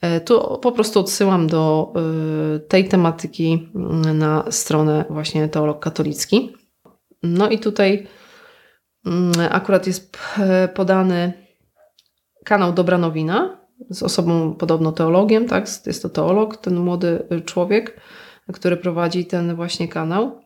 E, 0.00 0.20
tu 0.20 0.58
po 0.58 0.72
prostu 0.72 1.00
odsyłam 1.00 1.46
do 1.46 1.92
e, 1.96 2.58
tej 2.58 2.88
tematyki 2.88 3.68
mm, 3.74 4.18
na 4.18 4.44
stronę 4.50 5.04
właśnie 5.10 5.48
Teolog 5.48 5.80
Katolicki. 5.80 6.56
No 7.22 7.48
i 7.48 7.58
tutaj 7.58 8.06
mm, 9.06 9.32
akurat 9.50 9.86
jest 9.86 10.18
podany 10.74 11.32
kanał 12.44 12.72
Dobra 12.72 12.98
Nowina 12.98 13.64
z 13.90 14.02
osobą 14.02 14.54
podobno 14.54 14.92
teologiem, 14.92 15.48
tak? 15.48 15.66
Jest 15.86 16.02
to 16.02 16.08
teolog, 16.08 16.56
ten 16.56 16.76
młody 16.76 17.28
człowiek, 17.44 18.00
który 18.52 18.76
prowadzi 18.76 19.26
ten 19.26 19.56
właśnie 19.56 19.88
kanał. 19.88 20.43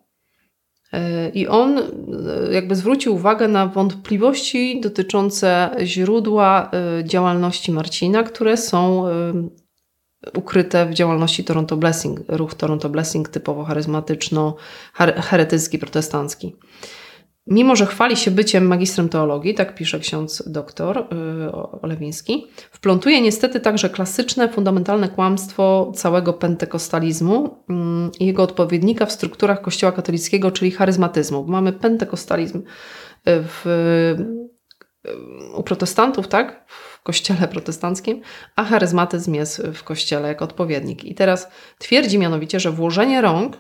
E, 0.92 1.29
I 1.29 1.46
on 1.46 1.81
jakby 2.53 2.77
zwrócił 2.77 3.14
uwagę 3.14 3.48
na 3.48 3.66
wątpliwości 3.66 4.81
dotyczące 4.81 5.70
źródła 5.83 6.70
działalności 7.05 7.72
Marcina, 7.72 8.22
które 8.22 8.57
są 8.57 9.05
ukryte 10.35 10.87
w 10.87 10.94
działalności 10.94 11.44
Toronto 11.44 11.77
Blessing, 11.77 12.20
ruch 12.29 12.55
Toronto 12.55 12.88
Blessing 12.88 13.29
typowo 13.29 13.64
charyzmatyczno, 13.64 14.57
heretycki, 15.16 15.79
protestancki. 15.79 16.57
Mimo, 17.51 17.77
że 17.77 17.87
chwali 17.87 18.17
się 18.17 18.31
byciem 18.31 18.67
magistrem 18.67 19.09
teologii, 19.09 19.55
tak 19.55 19.75
pisze 19.75 19.99
ksiądz 19.99 20.43
doktor 20.47 20.97
yy, 20.97 21.53
Olewiński, 21.83 22.47
wplątuje 22.71 23.21
niestety 23.21 23.61
także 23.61 23.91
klasyczne, 23.91 24.49
fundamentalne 24.49 25.09
kłamstwo 25.09 25.93
całego 25.95 26.33
pentekostalizmu 26.33 27.65
i 28.21 28.27
jego 28.27 28.43
odpowiednika 28.43 29.07
w 29.07 29.13
strukturach 29.13 29.61
kościoła 29.61 29.93
katolickiego, 29.93 30.51
czyli 30.51 30.71
charyzmatyzmu. 30.71 31.45
Mamy 31.45 31.73
pentekostalizm 31.73 32.63
w, 33.27 33.65
yy, 35.05 35.55
u 35.57 35.63
protestantów, 35.63 36.29
tak? 36.29 36.67
kościele 37.03 37.49
protestanckim, 37.49 38.21
a 38.57 38.65
charyzmatyzm 38.65 39.35
jest 39.35 39.63
w 39.75 39.85
kościele 39.85 40.29
jako 40.29 40.45
odpowiednik. 40.45 41.05
I 41.05 41.15
teraz 41.15 41.49
twierdzi 41.79 42.19
mianowicie, 42.19 42.61
że 42.61 42.71
włożenie 42.71 43.21
rąk 43.21 43.57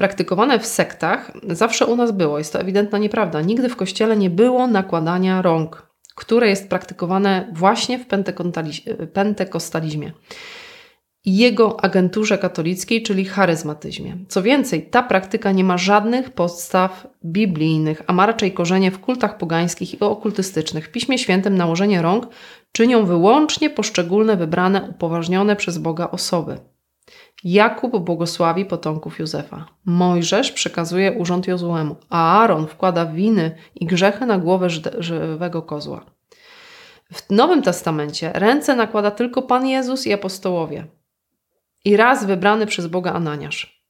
praktykowane 0.00 0.58
w 0.58 0.66
sektach 0.66 1.32
zawsze 1.48 1.86
u 1.86 1.96
nas 1.96 2.12
było. 2.12 2.38
Jest 2.38 2.52
to 2.52 2.60
ewidentna 2.60 2.98
nieprawda. 2.98 3.40
Nigdy 3.40 3.68
w 3.68 3.76
kościele 3.76 4.16
nie 4.16 4.30
było 4.30 4.66
nakładania 4.66 5.42
rąk, 5.42 5.86
które 6.14 6.48
jest 6.48 6.68
praktykowane 6.68 7.50
właśnie 7.52 7.98
w 7.98 8.06
pentekostalizmie. 9.12 10.12
jego 11.24 11.84
agenturze 11.84 12.38
katolickiej, 12.38 13.02
czyli 13.02 13.24
charyzmatyzmie. 13.24 14.16
Co 14.28 14.42
więcej, 14.42 14.86
ta 14.90 15.02
praktyka 15.02 15.52
nie 15.52 15.64
ma 15.64 15.78
żadnych 15.78 16.30
podstaw 16.30 17.06
biblijnych, 17.24 18.02
a 18.06 18.12
ma 18.12 18.26
raczej 18.26 18.52
korzenie 18.52 18.90
w 18.90 19.00
kultach 19.00 19.38
pogańskich 19.38 19.94
i 19.94 20.00
okultystycznych. 20.00 20.86
W 20.86 20.90
Piśmie 20.90 21.18
Świętym 21.18 21.56
nałożenie 21.56 22.02
rąk 22.02 22.28
czynią 22.72 23.04
wyłącznie 23.04 23.70
poszczególne 23.70 24.36
wybrane, 24.36 24.88
upoważnione 24.90 25.56
przez 25.56 25.78
Boga 25.78 26.10
osoby. 26.10 26.58
Jakub 27.44 28.04
błogosławi 28.04 28.64
potomków 28.64 29.18
Józefa. 29.18 29.66
Mojżesz 29.84 30.52
przekazuje 30.52 31.12
urząd 31.12 31.46
Jozuemu, 31.46 31.96
a 32.10 32.40
Aaron 32.40 32.66
wkłada 32.66 33.06
winy 33.06 33.56
i 33.74 33.86
grzechy 33.86 34.26
na 34.26 34.38
głowę 34.38 34.70
żywego 34.98 35.62
kozła. 35.62 36.06
W 37.12 37.30
Nowym 37.30 37.62
Testamencie 37.62 38.32
ręce 38.34 38.76
nakłada 38.76 39.10
tylko 39.10 39.42
Pan 39.42 39.66
Jezus 39.66 40.06
i 40.06 40.12
apostołowie 40.12 40.86
i 41.84 41.96
raz 41.96 42.26
wybrany 42.26 42.66
przez 42.66 42.86
Boga 42.86 43.12
Ananiasz. 43.12 43.84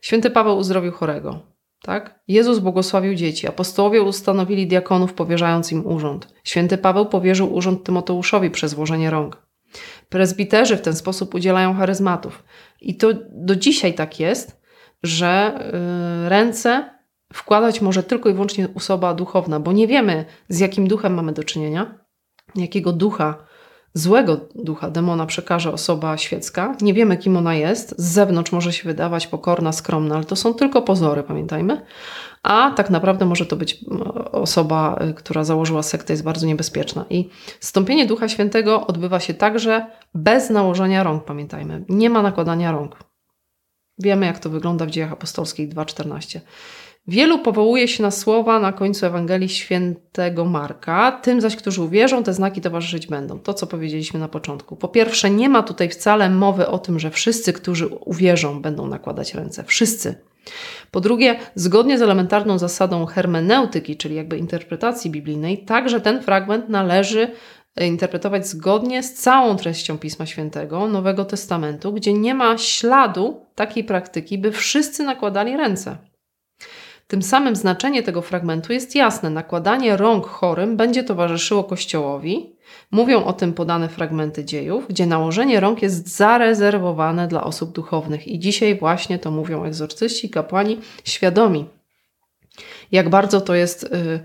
Święty 0.00 0.30
Paweł 0.30 0.56
uzdrowił 0.56 0.92
chorego. 0.92 1.40
Tak? 1.82 2.20
Jezus 2.28 2.58
błogosławił 2.58 3.14
dzieci. 3.14 3.48
Apostołowie 3.48 4.02
ustanowili 4.02 4.66
diakonów, 4.66 5.14
powierzając 5.14 5.72
im 5.72 5.86
urząd. 5.86 6.34
Święty 6.44 6.78
Paweł 6.78 7.06
powierzył 7.06 7.54
urząd 7.54 7.84
Tymoteuszowi 7.84 8.50
przez 8.50 8.74
włożenie 8.74 9.10
rąk. 9.10 9.42
Prezbiterzy 10.08 10.76
w 10.76 10.80
ten 10.80 10.96
sposób 10.96 11.34
udzielają 11.34 11.74
charyzmatów. 11.74 12.44
I 12.80 12.96
to 12.96 13.08
do 13.30 13.56
dzisiaj 13.56 13.94
tak 13.94 14.20
jest, 14.20 14.60
że 15.02 15.52
yy, 16.22 16.28
ręce 16.28 16.90
wkładać 17.32 17.80
może 17.80 18.02
tylko 18.02 18.28
i 18.28 18.32
wyłącznie 18.32 18.68
osoba 18.74 19.14
duchowna, 19.14 19.60
bo 19.60 19.72
nie 19.72 19.86
wiemy, 19.86 20.24
z 20.48 20.58
jakim 20.58 20.88
duchem 20.88 21.14
mamy 21.14 21.32
do 21.32 21.44
czynienia, 21.44 21.98
jakiego 22.54 22.92
ducha 22.92 23.44
złego 23.94 24.40
ducha 24.54 24.90
demona 24.90 25.26
przekaże 25.26 25.72
osoba 25.72 26.18
świecka. 26.18 26.76
Nie 26.80 26.94
wiemy, 26.94 27.16
kim 27.16 27.36
ona 27.36 27.54
jest. 27.54 27.94
Z 27.98 28.12
zewnątrz 28.12 28.52
może 28.52 28.72
się 28.72 28.84
wydawać 28.84 29.26
pokorna, 29.26 29.72
skromna, 29.72 30.14
ale 30.14 30.24
to 30.24 30.36
są 30.36 30.54
tylko 30.54 30.82
pozory, 30.82 31.22
pamiętajmy. 31.22 31.82
A 32.42 32.70
tak 32.70 32.90
naprawdę 32.90 33.26
może 33.26 33.46
to 33.46 33.56
być 33.56 33.84
osoba, 34.32 34.98
y, 35.10 35.14
która 35.14 35.44
założyła 35.44 35.82
sektę, 35.82 36.12
jest 36.12 36.24
bardzo 36.24 36.46
niebezpieczna. 36.46 37.04
I 37.10 37.28
stąpienie 37.60 38.06
Ducha 38.06 38.28
Świętego 38.28 38.86
odbywa 38.86 39.20
się 39.20 39.34
także 39.34 39.86
bez 40.14 40.50
nałożenia 40.50 41.02
rąk, 41.02 41.24
pamiętajmy. 41.24 41.84
Nie 41.88 42.10
ma 42.10 42.22
nakładania 42.22 42.72
rąk. 42.72 42.96
Wiemy, 43.98 44.26
jak 44.26 44.38
to 44.38 44.50
wygląda 44.50 44.86
w 44.86 44.90
dziejach 44.90 45.12
apostolskich 45.12 45.68
2.14. 45.68 46.40
Wielu 47.06 47.38
powołuje 47.38 47.88
się 47.88 48.02
na 48.02 48.10
słowa 48.10 48.60
na 48.60 48.72
końcu 48.72 49.06
Ewangelii 49.06 49.48
świętego 49.48 50.44
Marka, 50.44 51.12
tym 51.12 51.40
zaś, 51.40 51.56
którzy 51.56 51.82
uwierzą, 51.82 52.22
te 52.22 52.32
znaki 52.32 52.60
towarzyszyć 52.60 53.06
będą. 53.06 53.38
To, 53.38 53.54
co 53.54 53.66
powiedzieliśmy 53.66 54.20
na 54.20 54.28
początku. 54.28 54.76
Po 54.76 54.88
pierwsze, 54.88 55.30
nie 55.30 55.48
ma 55.48 55.62
tutaj 55.62 55.88
wcale 55.88 56.30
mowy 56.30 56.66
o 56.66 56.78
tym, 56.78 56.98
że 56.98 57.10
wszyscy, 57.10 57.52
którzy 57.52 57.86
uwierzą, 57.86 58.62
będą 58.62 58.86
nakładać 58.86 59.34
ręce. 59.34 59.64
Wszyscy. 59.64 60.14
Po 60.90 61.00
drugie, 61.00 61.36
zgodnie 61.54 61.98
z 61.98 62.02
elementarną 62.02 62.58
zasadą 62.58 63.06
hermeneutyki, 63.06 63.96
czyli 63.96 64.14
jakby 64.14 64.38
interpretacji 64.38 65.10
biblijnej, 65.10 65.64
także 65.64 66.00
ten 66.00 66.22
fragment 66.22 66.68
należy 66.68 67.28
interpretować 67.80 68.48
zgodnie 68.48 69.02
z 69.02 69.14
całą 69.14 69.56
treścią 69.56 69.98
Pisma 69.98 70.26
Świętego, 70.26 70.88
Nowego 70.88 71.24
Testamentu, 71.24 71.92
gdzie 71.92 72.12
nie 72.12 72.34
ma 72.34 72.58
śladu 72.58 73.46
takiej 73.54 73.84
praktyki, 73.84 74.38
by 74.38 74.52
wszyscy 74.52 75.02
nakładali 75.02 75.56
ręce. 75.56 76.11
Tym 77.06 77.22
samym 77.22 77.56
znaczenie 77.56 78.02
tego 78.02 78.22
fragmentu 78.22 78.72
jest 78.72 78.94
jasne. 78.94 79.30
Nakładanie 79.30 79.96
rąk 79.96 80.26
chorym 80.26 80.76
będzie 80.76 81.04
towarzyszyło 81.04 81.64
Kościołowi. 81.64 82.56
Mówią 82.90 83.24
o 83.24 83.32
tym 83.32 83.52
podane 83.52 83.88
fragmenty 83.88 84.44
dziejów, 84.44 84.88
gdzie 84.88 85.06
nałożenie 85.06 85.60
rąk 85.60 85.82
jest 85.82 86.16
zarezerwowane 86.16 87.28
dla 87.28 87.44
osób 87.44 87.72
duchownych. 87.72 88.28
I 88.28 88.38
dzisiaj 88.38 88.78
właśnie 88.78 89.18
to 89.18 89.30
mówią 89.30 89.64
egzorcyści, 89.64 90.30
kapłani 90.30 90.80
świadomi, 91.04 91.66
jak 92.92 93.10
bardzo 93.10 93.40
to 93.40 93.54
jest 93.54 93.84
y, 93.84 94.20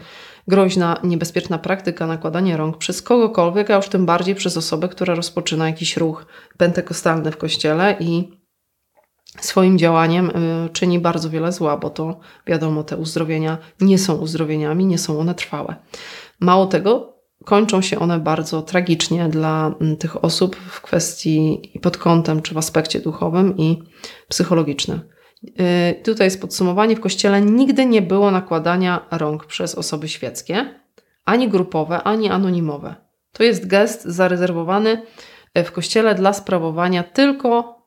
groźna, 0.48 1.00
niebezpieczna 1.04 1.58
praktyka 1.58 2.08
nakładania 2.08 2.58
rąk 2.58 2.78
przez 2.78 3.02
kogokolwiek, 3.02 3.72
a 3.72 3.76
już 3.76 3.90
tym 3.90 4.06
bardziej 4.06 4.36
przez 4.36 4.58
osobę, 4.58 4.90
która 4.90 5.16
rozpoczyna 5.16 5.68
jakiś 5.68 5.98
ruch 5.98 6.26
pentekostalny 6.58 7.32
w 7.32 7.38
kościele 7.38 7.96
i 8.00 8.37
swoim 9.42 9.78
działaniem 9.78 10.30
y, 10.30 10.70
czyni 10.70 11.00
bardzo 11.00 11.30
wiele 11.30 11.52
zła, 11.52 11.78
bo 11.78 11.90
to 11.90 12.20
wiadomo, 12.48 12.84
te 12.84 12.98
uzdrowienia 12.98 13.58
nie 13.82 13.98
są 13.98 14.16
uzdrowieniami, 14.16 14.86
nie 14.86 14.98
są 14.98 15.20
one 15.20 15.36
trwałe. 15.36 15.76
Mało 16.40 16.66
tego, 16.66 17.18
kończą 17.46 17.82
się 17.82 18.00
one 18.00 18.20
bardzo 18.20 18.62
tragicznie 18.62 19.30
dla 19.30 19.76
mm, 19.82 19.98
tych 19.98 20.24
osób 20.24 20.56
w 20.56 20.82
kwestii 20.82 21.72
pod 21.82 21.98
kątem 21.98 22.42
czy 22.42 22.54
w 22.54 22.58
aspekcie 22.58 23.00
duchowym 23.00 23.58
i 23.58 23.84
psychologicznym. 24.28 25.02
Y, 25.44 26.04
tutaj 26.04 26.28
jest 26.28 26.42
podsumowanie. 26.42 26.96
W 26.96 27.00
kościele 27.00 27.42
nigdy 27.42 27.86
nie 27.86 28.02
było 28.02 28.32
nakładania 28.32 29.06
rąk 29.12 29.46
przez 29.46 29.76
osoby 29.76 30.08
świeckie, 30.08 30.80
ani 31.26 31.50
grupowe, 31.50 32.04
ani 32.04 32.30
anonimowe. 32.30 32.96
To 33.32 33.44
jest 33.44 33.68
gest 33.68 34.06
zarezerwowany 34.06 35.02
y, 35.58 35.64
w 35.64 35.72
kościele 35.72 36.16
dla 36.16 36.34
sprawowania 36.34 37.04
tylko 37.04 37.78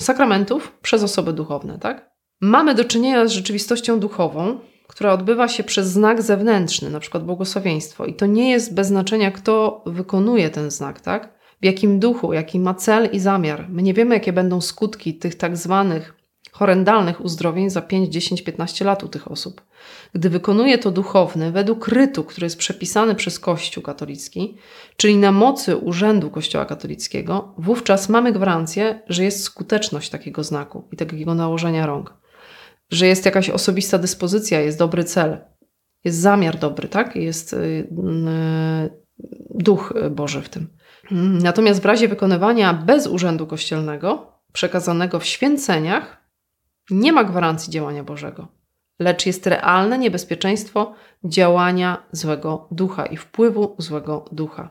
sakramentów 0.00 0.72
przez 0.82 1.02
osoby 1.02 1.32
duchowne, 1.32 1.78
tak? 1.78 2.10
Mamy 2.40 2.74
do 2.74 2.84
czynienia 2.84 3.26
z 3.26 3.32
rzeczywistością 3.32 4.00
duchową, 4.00 4.58
która 4.88 5.12
odbywa 5.12 5.48
się 5.48 5.64
przez 5.64 5.88
znak 5.88 6.22
zewnętrzny, 6.22 6.90
na 6.90 7.00
przykład 7.00 7.24
błogosławieństwo. 7.24 8.06
I 8.06 8.14
to 8.14 8.26
nie 8.26 8.50
jest 8.50 8.74
bez 8.74 8.86
znaczenia, 8.86 9.30
kto 9.30 9.82
wykonuje 9.86 10.50
ten 10.50 10.70
znak, 10.70 11.00
tak? 11.00 11.38
W 11.62 11.64
jakim 11.64 11.98
duchu, 11.98 12.32
jaki 12.32 12.60
ma 12.60 12.74
cel 12.74 13.08
i 13.12 13.20
zamiar. 13.20 13.66
My 13.68 13.82
nie 13.82 13.94
wiemy, 13.94 14.14
jakie 14.14 14.32
będą 14.32 14.60
skutki 14.60 15.14
tych 15.14 15.34
tak 15.34 15.56
zwanych 15.56 16.17
horrendalnych 16.58 17.24
uzdrowień 17.24 17.70
za 17.70 17.82
5, 17.82 18.08
10, 18.08 18.42
15 18.42 18.84
lat 18.84 19.04
u 19.04 19.08
tych 19.08 19.30
osób. 19.30 19.62
Gdy 20.12 20.30
wykonuje 20.30 20.78
to 20.78 20.90
duchowny 20.90 21.52
według 21.52 21.88
rytu, 21.88 22.24
który 22.24 22.44
jest 22.44 22.58
przepisany 22.58 23.14
przez 23.14 23.38
Kościół 23.38 23.82
katolicki, 23.82 24.56
czyli 24.96 25.16
na 25.16 25.32
mocy 25.32 25.76
urzędu 25.76 26.30
Kościoła 26.30 26.64
katolickiego, 26.64 27.54
wówczas 27.58 28.08
mamy 28.08 28.32
gwarancję, 28.32 29.02
że 29.08 29.24
jest 29.24 29.42
skuteczność 29.42 30.10
takiego 30.10 30.44
znaku 30.44 30.88
i 30.92 30.96
takiego 30.96 31.34
nałożenia 31.34 31.86
rąk. 31.86 32.14
Że 32.90 33.06
jest 33.06 33.24
jakaś 33.24 33.50
osobista 33.50 33.98
dyspozycja, 33.98 34.60
jest 34.60 34.78
dobry 34.78 35.04
cel, 35.04 35.38
jest 36.04 36.18
zamiar 36.18 36.58
dobry, 36.58 36.88
tak? 36.88 37.16
Jest 37.16 37.52
yy, 37.52 37.88
duch 39.50 39.94
Boży 40.10 40.42
w 40.42 40.48
tym. 40.48 40.68
Natomiast 41.42 41.82
w 41.82 41.86
razie 41.86 42.08
wykonywania 42.08 42.74
bez 42.74 43.06
urzędu 43.06 43.46
kościelnego, 43.46 44.32
przekazanego 44.52 45.20
w 45.20 45.24
święceniach, 45.24 46.27
nie 46.90 47.12
ma 47.12 47.24
gwarancji 47.24 47.72
działania 47.72 48.04
Bożego, 48.04 48.48
lecz 48.98 49.26
jest 49.26 49.46
realne 49.46 49.98
niebezpieczeństwo 49.98 50.94
działania 51.24 52.02
złego 52.12 52.68
ducha 52.70 53.06
i 53.06 53.16
wpływu 53.16 53.74
złego 53.78 54.24
ducha. 54.32 54.70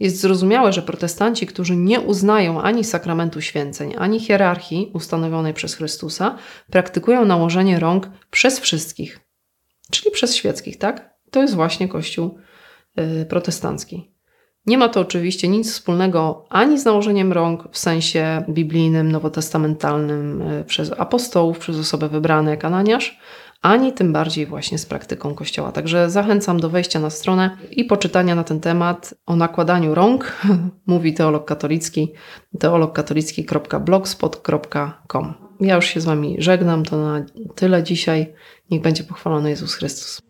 Jest 0.00 0.20
zrozumiałe, 0.20 0.72
że 0.72 0.82
protestanci, 0.82 1.46
którzy 1.46 1.76
nie 1.76 2.00
uznają 2.00 2.62
ani 2.62 2.84
sakramentu 2.84 3.40
święceń, 3.40 3.94
ani 3.98 4.20
hierarchii 4.20 4.90
ustanowionej 4.94 5.54
przez 5.54 5.74
Chrystusa, 5.74 6.36
praktykują 6.70 7.24
nałożenie 7.24 7.80
rąk 7.80 8.10
przez 8.30 8.60
wszystkich, 8.60 9.20
czyli 9.90 10.10
przez 10.10 10.36
świeckich, 10.36 10.78
tak? 10.78 11.16
To 11.30 11.42
jest 11.42 11.54
właśnie 11.54 11.88
Kościół 11.88 12.38
yy, 12.96 13.26
protestancki. 13.26 14.15
Nie 14.66 14.78
ma 14.78 14.88
to 14.88 15.00
oczywiście 15.00 15.48
nic 15.48 15.72
wspólnego 15.72 16.46
ani 16.48 16.78
z 16.78 16.84
nałożeniem 16.84 17.32
rąk 17.32 17.68
w 17.72 17.78
sensie 17.78 18.44
biblijnym, 18.48 19.12
nowotestamentalnym 19.12 20.42
e, 20.42 20.64
przez 20.64 20.92
apostołów, 20.98 21.58
przez 21.58 21.78
osoby 21.78 22.08
wybrane 22.08 22.50
jak 22.50 22.64
Ananiasz, 22.64 23.20
ani 23.62 23.92
tym 23.92 24.12
bardziej 24.12 24.46
właśnie 24.46 24.78
z 24.78 24.86
praktyką 24.86 25.34
Kościoła. 25.34 25.72
Także 25.72 26.10
zachęcam 26.10 26.60
do 26.60 26.70
wejścia 26.70 27.00
na 27.00 27.10
stronę 27.10 27.56
i 27.70 27.84
poczytania 27.84 28.34
na 28.34 28.44
ten 28.44 28.60
temat 28.60 29.14
o 29.26 29.36
nakładaniu 29.36 29.94
rąk, 29.94 30.36
mówi 30.86 31.14
teolog 31.14 31.44
katolicki, 31.44 32.12
teologkatolicki.blogspot.com. 32.58 35.34
Ja 35.60 35.76
już 35.76 35.86
się 35.86 36.00
z 36.00 36.04
Wami 36.04 36.36
żegnam, 36.38 36.84
to 36.84 36.96
na 36.96 37.26
tyle 37.54 37.82
dzisiaj. 37.82 38.34
Niech 38.70 38.82
będzie 38.82 39.04
pochwalony 39.04 39.50
Jezus 39.50 39.74
Chrystus. 39.74 40.25